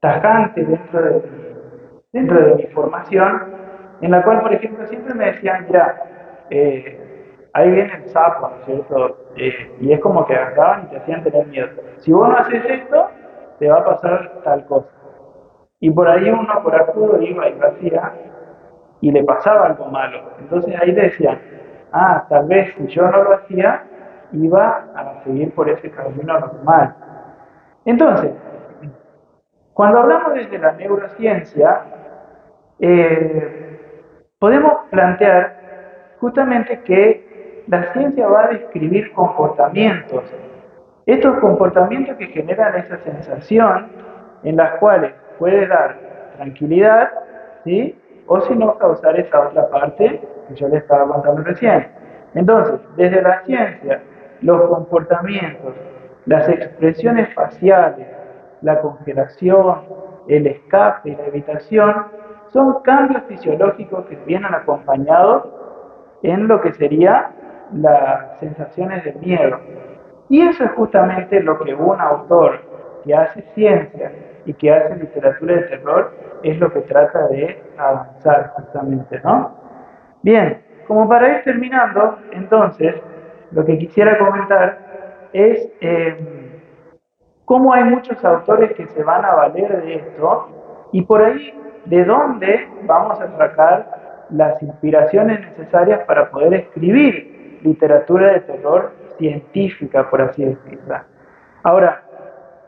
[0.00, 1.22] tajante dentro de,
[2.12, 3.54] dentro de mi formación,
[4.00, 5.94] en la cual, por ejemplo, siempre me decían, ya,
[6.50, 6.98] eh,
[7.52, 9.18] ahí viene el sapo, cierto?
[9.36, 11.68] Eh, y es como que agarraban y te hacían tener miedo.
[11.98, 13.08] Si vos no haces esto,
[13.58, 14.88] te va a pasar tal cosa.
[15.80, 18.12] Y por ahí uno por apuro iba y lo hacía
[19.00, 20.30] y le pasaba algo malo.
[20.38, 21.38] Entonces ahí decían,
[21.92, 23.84] ah, tal vez si yo no lo hacía,
[24.32, 26.94] iba a seguir por ese camino normal.
[27.84, 28.32] Entonces,
[29.80, 31.80] cuando hablamos desde la neurociencia,
[32.80, 33.78] eh,
[34.38, 35.56] podemos plantear
[36.20, 40.24] justamente que la ciencia va a describir comportamientos,
[41.06, 43.86] estos comportamientos que generan esa sensación
[44.42, 45.96] en las cuales puede dar
[46.36, 47.12] tranquilidad,
[47.64, 47.98] ¿sí?
[48.26, 51.88] o si no causar esa otra parte que yo le estaba contando recién.
[52.34, 54.02] Entonces, desde la ciencia
[54.42, 55.72] los comportamientos,
[56.26, 58.19] las expresiones faciales,
[58.62, 59.82] la congelación,
[60.28, 62.06] el escape y la evitación
[62.48, 65.44] son cambios fisiológicos que vienen acompañados
[66.22, 67.26] en lo que serían
[67.72, 69.58] las sensaciones de miedo.
[70.28, 72.60] Y eso es justamente lo que un autor
[73.04, 74.12] que hace ciencia
[74.44, 79.54] y que hace literatura de terror es lo que trata de avanzar justamente, ¿no?
[80.22, 82.94] Bien, como para ir terminando, entonces,
[83.52, 84.78] lo que quisiera comentar
[85.32, 86.49] es eh,
[87.50, 91.52] cómo hay muchos autores que se van a valer de esto y por ahí
[91.84, 100.08] de dónde vamos a sacar las inspiraciones necesarias para poder escribir literatura de terror científica,
[100.08, 100.94] por así decirlo.
[101.64, 102.04] Ahora,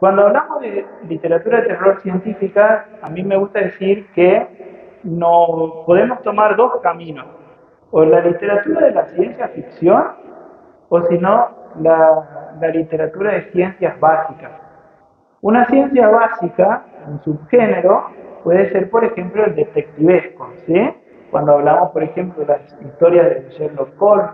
[0.01, 6.20] cuando hablamos de literatura de terror científica, a mí me gusta decir que no podemos
[6.22, 7.26] tomar dos caminos.
[7.93, 10.03] o la literatura de la ciencia ficción,
[10.89, 14.71] o si no, la, la literatura de ciencias básicas.
[15.43, 18.07] Una ciencia básica, un subgénero,
[18.45, 20.95] puede ser, por ejemplo, el detectivesco, ¿sí?
[21.32, 24.30] Cuando hablamos, por ejemplo, de las historias de Sherlock Holmes,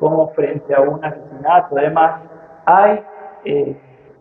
[0.00, 2.22] como frente a un asesinato, además,
[2.66, 3.00] hay
[3.44, 3.76] eh,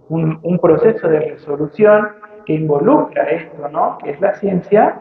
[0.09, 2.07] un, un, proceso de resolución
[2.45, 3.97] que involucra esto, ¿no?
[3.97, 4.95] Que es la ciencia,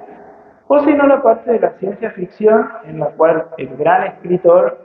[0.68, 4.78] o si no la parte de la ciencia ficción, en la cual el gran escritor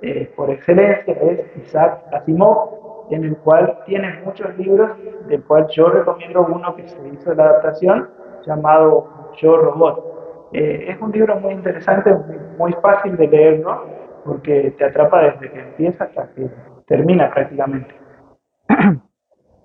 [0.00, 2.79] eh, por excelencia es Isaac Asimov,
[3.10, 4.90] en el cual tiene muchos libros,
[5.26, 8.08] del cual yo recomiendo uno que se hizo la adaptación,
[8.46, 10.48] llamado Yo Robot.
[10.52, 12.14] Eh, es un libro muy interesante,
[12.58, 13.84] muy, fácil de leerlo,
[14.24, 16.48] porque te atrapa desde que empieza hasta que
[16.86, 17.94] termina prácticamente.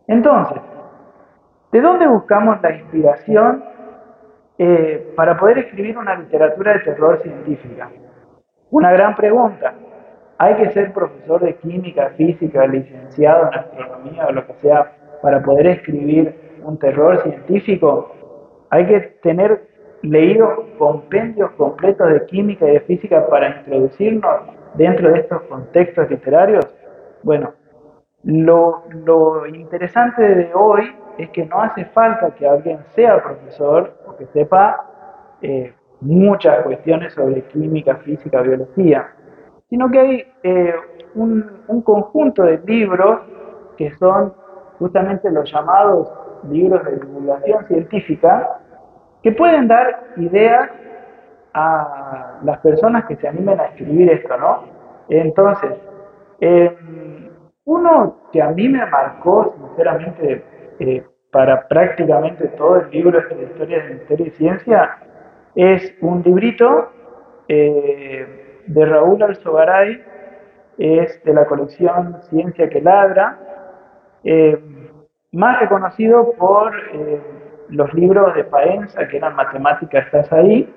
[0.08, 0.62] Entonces,
[1.72, 3.64] ¿de dónde buscamos la inspiración
[4.58, 7.90] eh, para poder escribir una literatura de terror científica?
[8.70, 9.74] Una gran pregunta.
[10.38, 15.42] ¿Hay que ser profesor de química, física, licenciado en astronomía o lo que sea para
[15.42, 18.14] poder escribir un terror científico?
[18.70, 19.68] Hay que tener
[20.02, 24.42] leído compendios completos de química y de física para introducirnos
[24.74, 26.68] dentro de estos contextos literarios.
[27.24, 27.54] Bueno,
[28.24, 34.18] lo, lo interesante de hoy es que no hace falta que alguien sea profesor o
[34.18, 34.86] que sepa
[35.42, 39.14] eh, muchas cuestiones sobre química, física, biología,
[39.70, 40.76] sino que hay eh,
[41.16, 43.22] un, un conjunto de libros
[43.78, 44.34] que son
[44.80, 46.12] justamente los llamados
[46.50, 48.60] libros de divulgación científica,
[49.24, 50.70] que pueden dar ideas
[51.54, 54.66] a las personas que se animen a escribir esto, ¿no?
[55.08, 55.72] Entonces,
[56.42, 56.78] eh,
[57.64, 60.44] uno que a mí me marcó, sinceramente,
[60.80, 64.98] eh, para prácticamente todo el libro de Historia de Misterio y Ciencia,
[65.56, 66.90] es un librito
[68.68, 70.04] de Raúl Alzogaray,
[70.78, 73.38] es de la colección Ciencia que Ladra,
[74.24, 74.60] eh,
[75.32, 77.22] más reconocido por eh,
[77.70, 80.74] los libros de Paenza, que eran Matemáticas, estás ahí.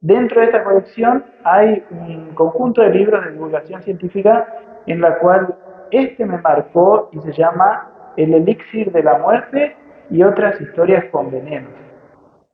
[0.00, 4.46] Dentro de esta colección hay un conjunto de libros de divulgación científica
[4.86, 5.54] en la cual
[5.90, 9.76] este me marcó y se llama El elixir de la muerte
[10.10, 11.72] y otras historias con venenos.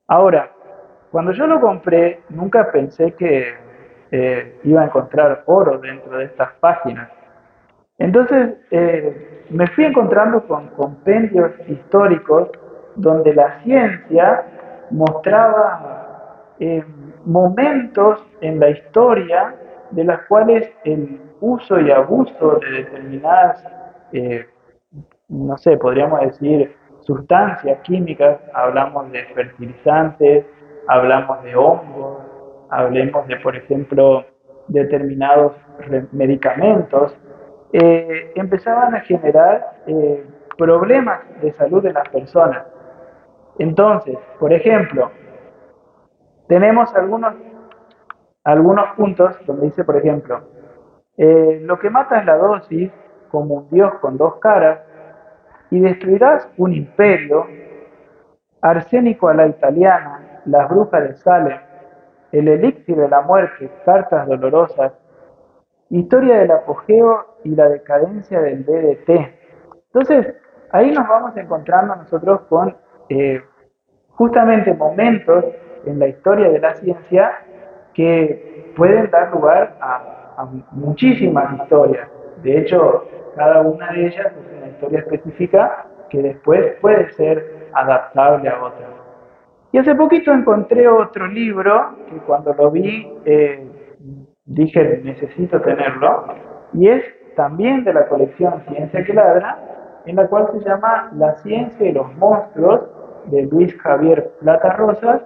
[0.06, 0.50] Ahora,
[1.10, 3.54] cuando yo lo compré, nunca pensé que
[4.12, 7.08] eh, iba a encontrar oro dentro de estas páginas.
[7.98, 12.48] Entonces, eh, me fui encontrando con compendios históricos
[12.96, 14.44] donde la ciencia
[14.90, 16.84] mostraba eh,
[17.24, 19.54] momentos en la historia
[19.90, 23.64] de las cuales el uso y abuso de determinadas,
[24.12, 24.46] eh,
[25.28, 30.46] no sé, podríamos decir, sustancias químicas, hablamos de fertilizantes,
[30.86, 32.18] hablamos de hongos,
[32.70, 34.24] hablemos de, por ejemplo,
[34.68, 35.52] determinados
[36.12, 37.16] medicamentos,
[37.72, 42.66] eh, empezaban a generar eh, problemas de salud de las personas.
[43.58, 45.10] Entonces, por ejemplo,
[46.48, 47.34] tenemos algunos,
[48.44, 50.40] algunos puntos donde dice, por ejemplo,
[51.16, 52.90] eh, lo que mata es la dosis,
[53.30, 54.80] como un dios con dos caras,
[55.70, 57.46] y destruirás un imperio,
[58.62, 61.58] arsénico a la italiana, las brujas de Salem,
[62.32, 64.92] el elixir de la muerte, cartas dolorosas,
[65.90, 69.10] historia del apogeo y la decadencia del DDT.
[69.92, 70.34] Entonces,
[70.70, 72.76] ahí nos vamos encontrando nosotros con
[73.08, 73.42] eh,
[74.10, 75.44] justamente momentos
[75.84, 77.32] en la historia de la ciencia
[77.94, 82.08] que pueden dar lugar a muchísimas historias.
[82.42, 83.04] De hecho,
[83.36, 88.86] cada una de ellas es una historia específica que después puede ser adaptable a otra.
[89.72, 93.68] Y hace poquito encontré otro libro que cuando lo vi eh,
[94.44, 96.24] dije necesito tenerlo
[96.72, 97.04] y es
[97.36, 99.58] también de la colección Ciencia que Ladra,
[100.06, 102.80] en la cual se llama La ciencia y los monstruos
[103.26, 105.22] de Luis Javier Plata Rosas.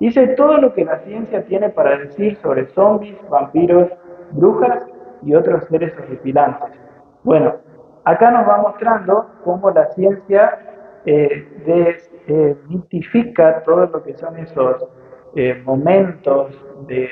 [0.00, 3.88] Dice todo lo que la ciencia tiene para decir sobre zombies, vampiros,
[4.32, 4.86] brujas
[5.22, 6.78] y otros seres horripilantes.
[7.22, 7.54] Bueno,
[8.04, 10.58] acá nos va mostrando cómo la ciencia
[11.06, 11.46] eh,
[12.26, 14.86] desmitifica todo lo que son esos
[15.36, 16.52] eh, momentos
[16.86, 17.08] de,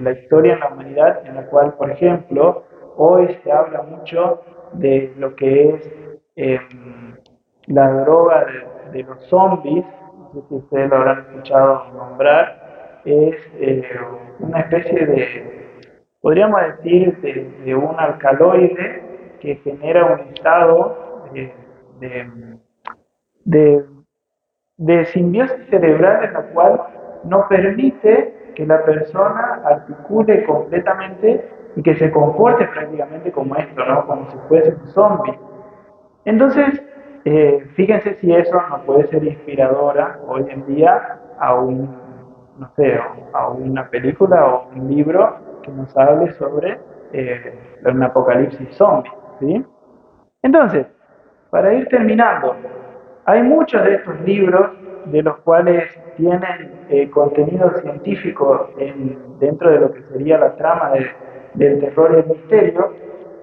[0.00, 2.64] la historia en la humanidad en la cual, por ejemplo,
[2.96, 4.42] hoy se habla mucho
[4.72, 5.92] de lo que es
[6.36, 7.16] em,
[7.66, 8.46] la droga
[8.92, 9.84] de, los zombies,
[10.34, 13.82] no sé si ustedes lo habrán escuchado nombrar, es eh,
[14.40, 15.66] una especie de
[16.26, 17.16] podríamos decir,
[17.64, 19.00] de, un alcaloide
[19.38, 22.55] que genera un estado de,
[23.46, 26.80] de, simbiosis cerebral en la cual
[27.24, 34.06] no permite que la persona articule completamente y que se comporte prácticamente como esto, ¿no?
[34.06, 35.38] Como si fuese un zombie.
[36.24, 36.82] Entonces,
[37.24, 41.94] eh, fíjense si eso no puede ser inspiradora hoy en día a un,
[42.58, 42.98] no sé,
[43.32, 46.80] a una película o un libro que nos hable sobre
[47.12, 49.64] eh, un apocalipsis zombie, ¿sí?
[50.42, 50.86] Entonces,
[51.50, 52.56] para ir terminando,
[53.26, 54.70] hay muchos de estos libros
[55.06, 55.84] de los cuales
[56.16, 58.70] tienen eh, contenido científico
[59.40, 60.92] dentro de lo que sería la trama
[61.54, 62.94] del terror y el misterio.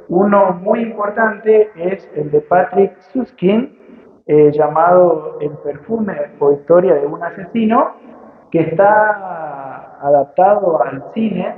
[0.07, 3.77] Uno muy importante es el de Patrick Suskin,
[4.25, 7.91] eh, llamado El perfume o historia de un asesino,
[8.51, 11.55] que está adaptado al cine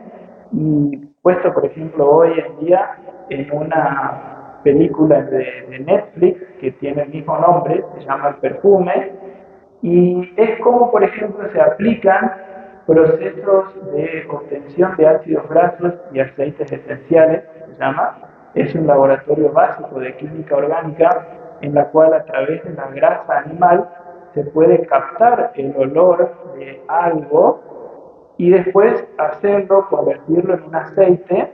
[0.51, 2.97] y puesto, por ejemplo, hoy en día
[3.30, 4.35] en una
[4.66, 9.11] película de Netflix que tiene el mismo nombre, se llama El perfume,
[9.84, 12.34] y es como, por ejemplo, se aplican
[12.88, 18.18] procesos de obtención de ácidos grasos y aceites esenciales, se llama.
[18.55, 21.28] Es un laboratorio básico de química orgánica
[21.61, 23.88] en la cual a través de la grasa animal
[24.34, 27.61] se puede captar el olor de algo
[28.38, 31.53] y después hacerlo, convertirlo en un aceite,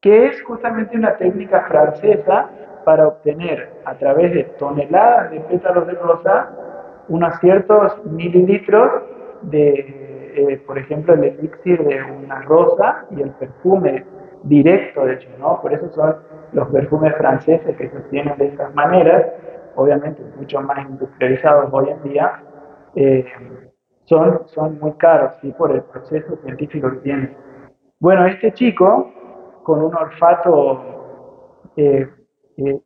[0.00, 2.48] que es justamente una técnica francesa
[2.84, 6.50] para obtener a través de toneladas de pétalos de rosa
[7.08, 8.90] unos ciertos mililitros
[9.42, 14.04] de, eh, por ejemplo, el elixir de una rosa y el perfume
[14.44, 15.60] directo, de hecho, ¿no?
[15.60, 16.16] Por eso son
[16.52, 19.26] los perfumes franceses que se obtienen de estas maneras,
[19.74, 22.42] obviamente mucho más industrializados hoy en día,
[22.94, 23.26] eh,
[24.04, 25.52] son, son muy caros, ¿sí?
[25.56, 27.36] Por el proceso científico que tienen.
[27.98, 29.12] Bueno, este chico,
[29.62, 30.82] con un olfato
[31.76, 32.08] eh,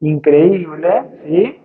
[0.01, 1.61] increíble, ¿sí?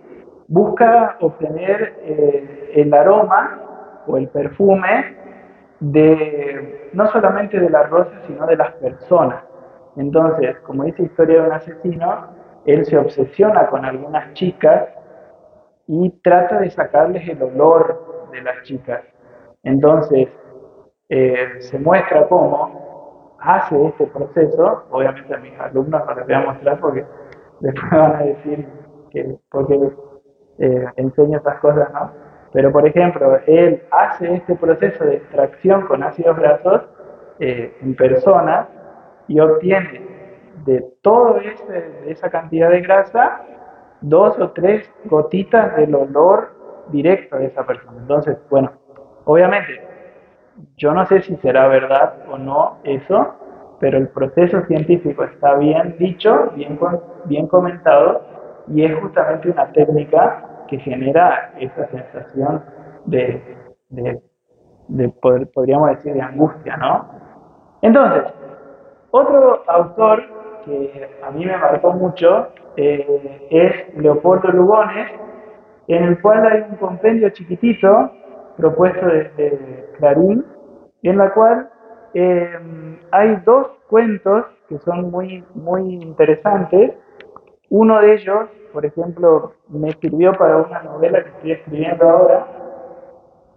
[0.48, 5.16] busca obtener eh, el aroma o el perfume
[5.78, 9.44] de no solamente de la rosa, sino de las personas.
[9.96, 12.26] Entonces, como dice Historia de un asesino,
[12.66, 14.88] él se obsesiona con algunas chicas
[15.86, 19.02] y trata de sacarles el olor de las chicas.
[19.62, 20.28] Entonces,
[21.08, 22.89] eh, se muestra cómo
[23.40, 27.04] hace este proceso, obviamente a mis alumnos no les voy a mostrar porque
[27.60, 28.68] después van a decir
[29.10, 29.90] que porque
[30.58, 32.10] eh, enseña estas cosas, ¿no?
[32.52, 36.82] Pero, por ejemplo, él hace este proceso de extracción con ácidos grasos
[37.38, 38.68] eh, en persona
[39.28, 40.02] y obtiene
[40.64, 41.40] de toda
[42.06, 43.40] esa cantidad de grasa
[44.00, 46.52] dos o tres gotitas del olor
[46.88, 47.98] directo de esa persona.
[48.00, 48.72] Entonces, bueno,
[49.24, 49.80] obviamente,
[50.76, 53.34] yo no sé si será verdad o no eso,
[53.80, 56.78] pero el proceso científico está bien dicho, bien,
[57.24, 58.22] bien comentado,
[58.68, 62.62] y es justamente una técnica que genera esa sensación
[63.06, 63.42] de,
[63.88, 65.08] de,
[65.52, 67.08] podríamos decir, de angustia, ¿no?
[67.82, 68.24] Entonces,
[69.10, 70.22] otro autor
[70.64, 75.10] que a mí me marcó mucho eh, es Leopoldo Lugones,
[75.88, 78.12] en el cual hay un compendio chiquitito
[78.56, 80.44] propuesto desde Clarín,
[81.08, 81.68] en la cual
[82.14, 86.92] eh, hay dos cuentos que son muy, muy interesantes.
[87.68, 92.46] Uno de ellos por ejemplo, me sirvió para una novela que estoy escribiendo ahora.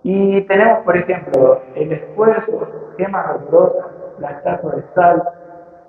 [0.03, 2.67] Y tenemos, por ejemplo, el esfuerzo,
[2.97, 5.23] gemas dolorosas, la estatua de sal,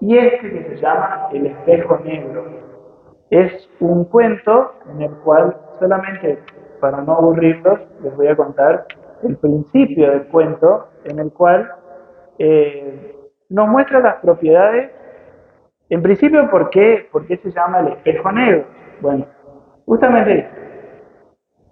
[0.01, 2.45] y este que se llama El espejo negro.
[3.31, 6.39] Es un cuento en el cual, solamente
[6.81, 8.87] para no aburrirlos, les voy a contar
[9.25, 11.71] el principio del cuento, en el cual
[12.39, 13.17] eh,
[13.49, 14.91] nos muestra las propiedades,
[15.91, 18.65] en principio, ¿por qué, ¿por qué se llama el espejo negro?
[19.01, 19.27] Bueno,
[19.87, 20.49] justamente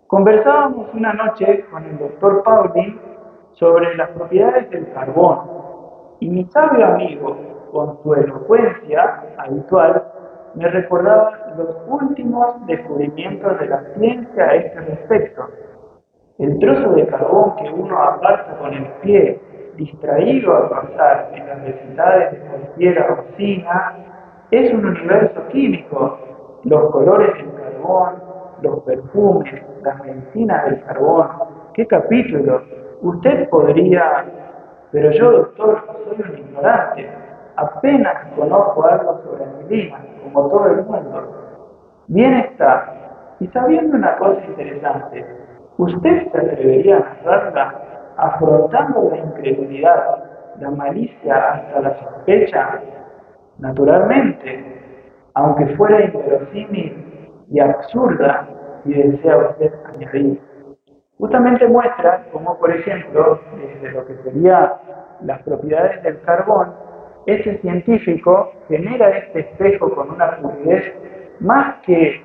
[0.07, 3.00] conversábamos una noche con el doctor Paulin
[3.53, 5.62] sobre las propiedades del carbón
[6.20, 7.36] y mi sabio amigo,
[7.72, 10.05] con su elocuencia habitual,
[10.55, 15.48] me recordaba los últimos descubrimientos de la ciencia a este respecto.
[16.39, 19.41] El trozo de carbón que uno aparta con el pie,
[19.76, 23.97] distraído al pasar en las necesidades de cualquier usina,
[24.51, 26.18] es un universo químico
[26.64, 28.14] los colores del carbón,
[28.62, 31.28] los perfumes, las medicinas del carbón.
[31.74, 32.62] ¿Qué capítulo?
[33.03, 34.24] Usted podría,
[34.93, 37.11] pero yo, doctor, soy un ignorante.
[37.57, 41.28] Apenas conozco algo sobre clima, como todo el mundo.
[42.07, 42.95] Bien está.
[43.41, 45.26] Y sabiendo una cosa interesante,
[45.78, 47.74] ¿usted se atrevería a narrarla
[48.16, 50.24] afrontando la incredulidad,
[50.60, 52.80] la malicia hasta la sospecha?
[53.58, 54.64] Naturalmente,
[55.34, 58.48] aunque fuera inverosímil y absurda,
[58.84, 60.40] si desea usted añadir.
[61.18, 64.74] justamente muestra cómo, por ejemplo, desde lo que sería
[65.22, 66.74] las propiedades del carbón,
[67.26, 70.92] este científico genera este espejo con una fluidez
[71.38, 72.20] más que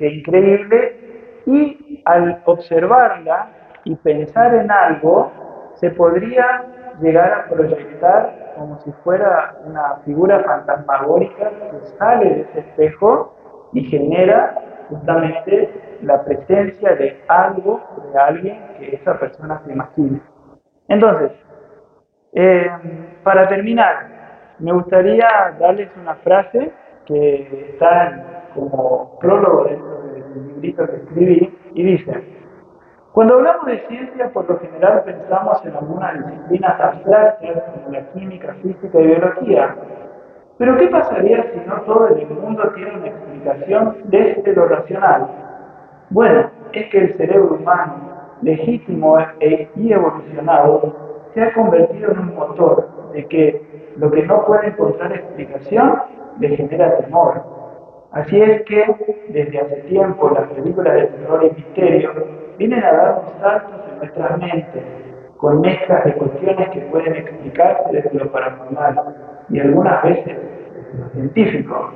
[0.00, 1.05] increíble
[1.46, 3.48] y al observarla
[3.84, 5.30] y pensar en algo,
[5.74, 6.64] se podría
[7.00, 13.34] llegar a proyectar como si fuera una figura fantasmagórica que sale de ese espejo
[13.72, 14.54] y genera
[14.88, 17.80] justamente la presencia de algo,
[18.12, 20.20] de alguien que esa persona se imagine.
[20.88, 21.32] Entonces,
[22.32, 22.70] eh,
[23.22, 24.16] para terminar,
[24.58, 25.28] me gustaría
[25.58, 26.72] darles una frase
[27.04, 30.05] que está como prólogo dentro
[30.36, 32.36] del librito que escribí y dice,
[33.16, 38.54] cuando hablamos de ciencia, por lo general pensamos en algunas disciplinas abstractas como la química,
[38.62, 39.74] física y biología.
[40.58, 45.28] Pero ¿qué pasaría si no todo el mundo tiene una explicación desde lo racional?
[46.10, 47.94] Bueno, es que el cerebro humano,
[48.42, 50.94] legítimo e, y evolucionado,
[51.32, 56.02] se ha convertido en un motor de que lo que no puede encontrar explicación
[56.38, 57.55] le genera temor.
[58.12, 58.84] Así es que
[59.28, 62.12] desde hace tiempo las películas de terror y misterio
[62.56, 64.84] vienen a darnos saltos en nuestras mentes,
[65.36, 69.14] con mezclas de cuestiones que pueden explicarse desde lo paranormal
[69.50, 71.90] y algunas veces desde lo científico.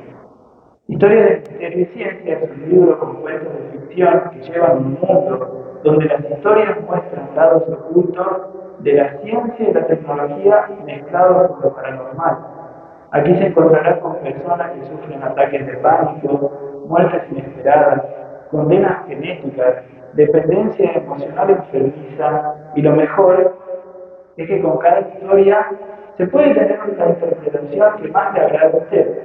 [0.88, 4.98] Historia de Misterio y Ciencia es un libro con cuentos de ficción que llevan un
[5.00, 8.26] mundo donde las historias muestran lados ocultos
[8.80, 12.59] de la ciencia y la tecnología mezclados con lo paranormal.
[13.12, 18.04] Aquí se encontrará con personas que sufren ataques de pánico, muertes inesperadas,
[18.52, 19.82] condenas genéticas,
[20.12, 23.56] dependencia emocional enfermiza y lo mejor
[24.36, 25.66] es que con cada historia
[26.18, 29.18] se puede tener una interpretación que más le agrade a usted,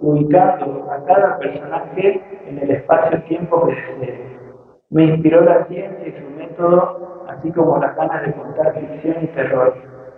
[0.00, 4.38] ubicando a cada personaje en el espacio-tiempo que desee.
[4.90, 9.26] Me inspiró la ciencia y su método, así como las ganas de contar ficción y
[9.28, 9.74] terror,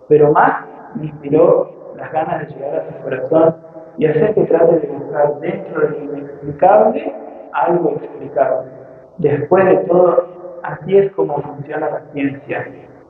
[0.09, 0.67] pero más
[0.97, 3.57] me inspiró las ganas de llegar a su corazón
[3.99, 7.15] y hacer que trate de buscar dentro de lo inexplicable
[7.55, 8.71] algo explicable.
[9.19, 12.67] Después de todo, así es como funciona la ciencia,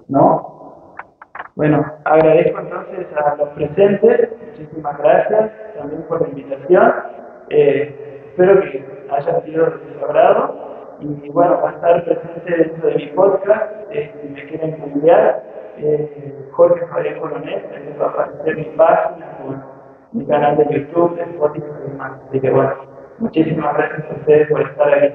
[0.08, 0.94] ¿no?
[1.56, 6.92] Bueno, agradezco entonces a los presentes, muchísimas gracias también por la invitación.
[7.50, 12.88] Eh, espero que haya sido de su agrado y bueno, va a estar presente dentro
[12.88, 15.42] de mi podcast, eh, si me quieren enviar,
[15.76, 19.64] eh, Jorge Javier Coronel, pueden bajar de mis páginas,
[20.12, 22.12] mi canal de YouTube, de Spotify y demás.
[22.28, 22.74] Así que bueno,
[23.18, 25.14] muchísimas gracias a ustedes por estar aquí.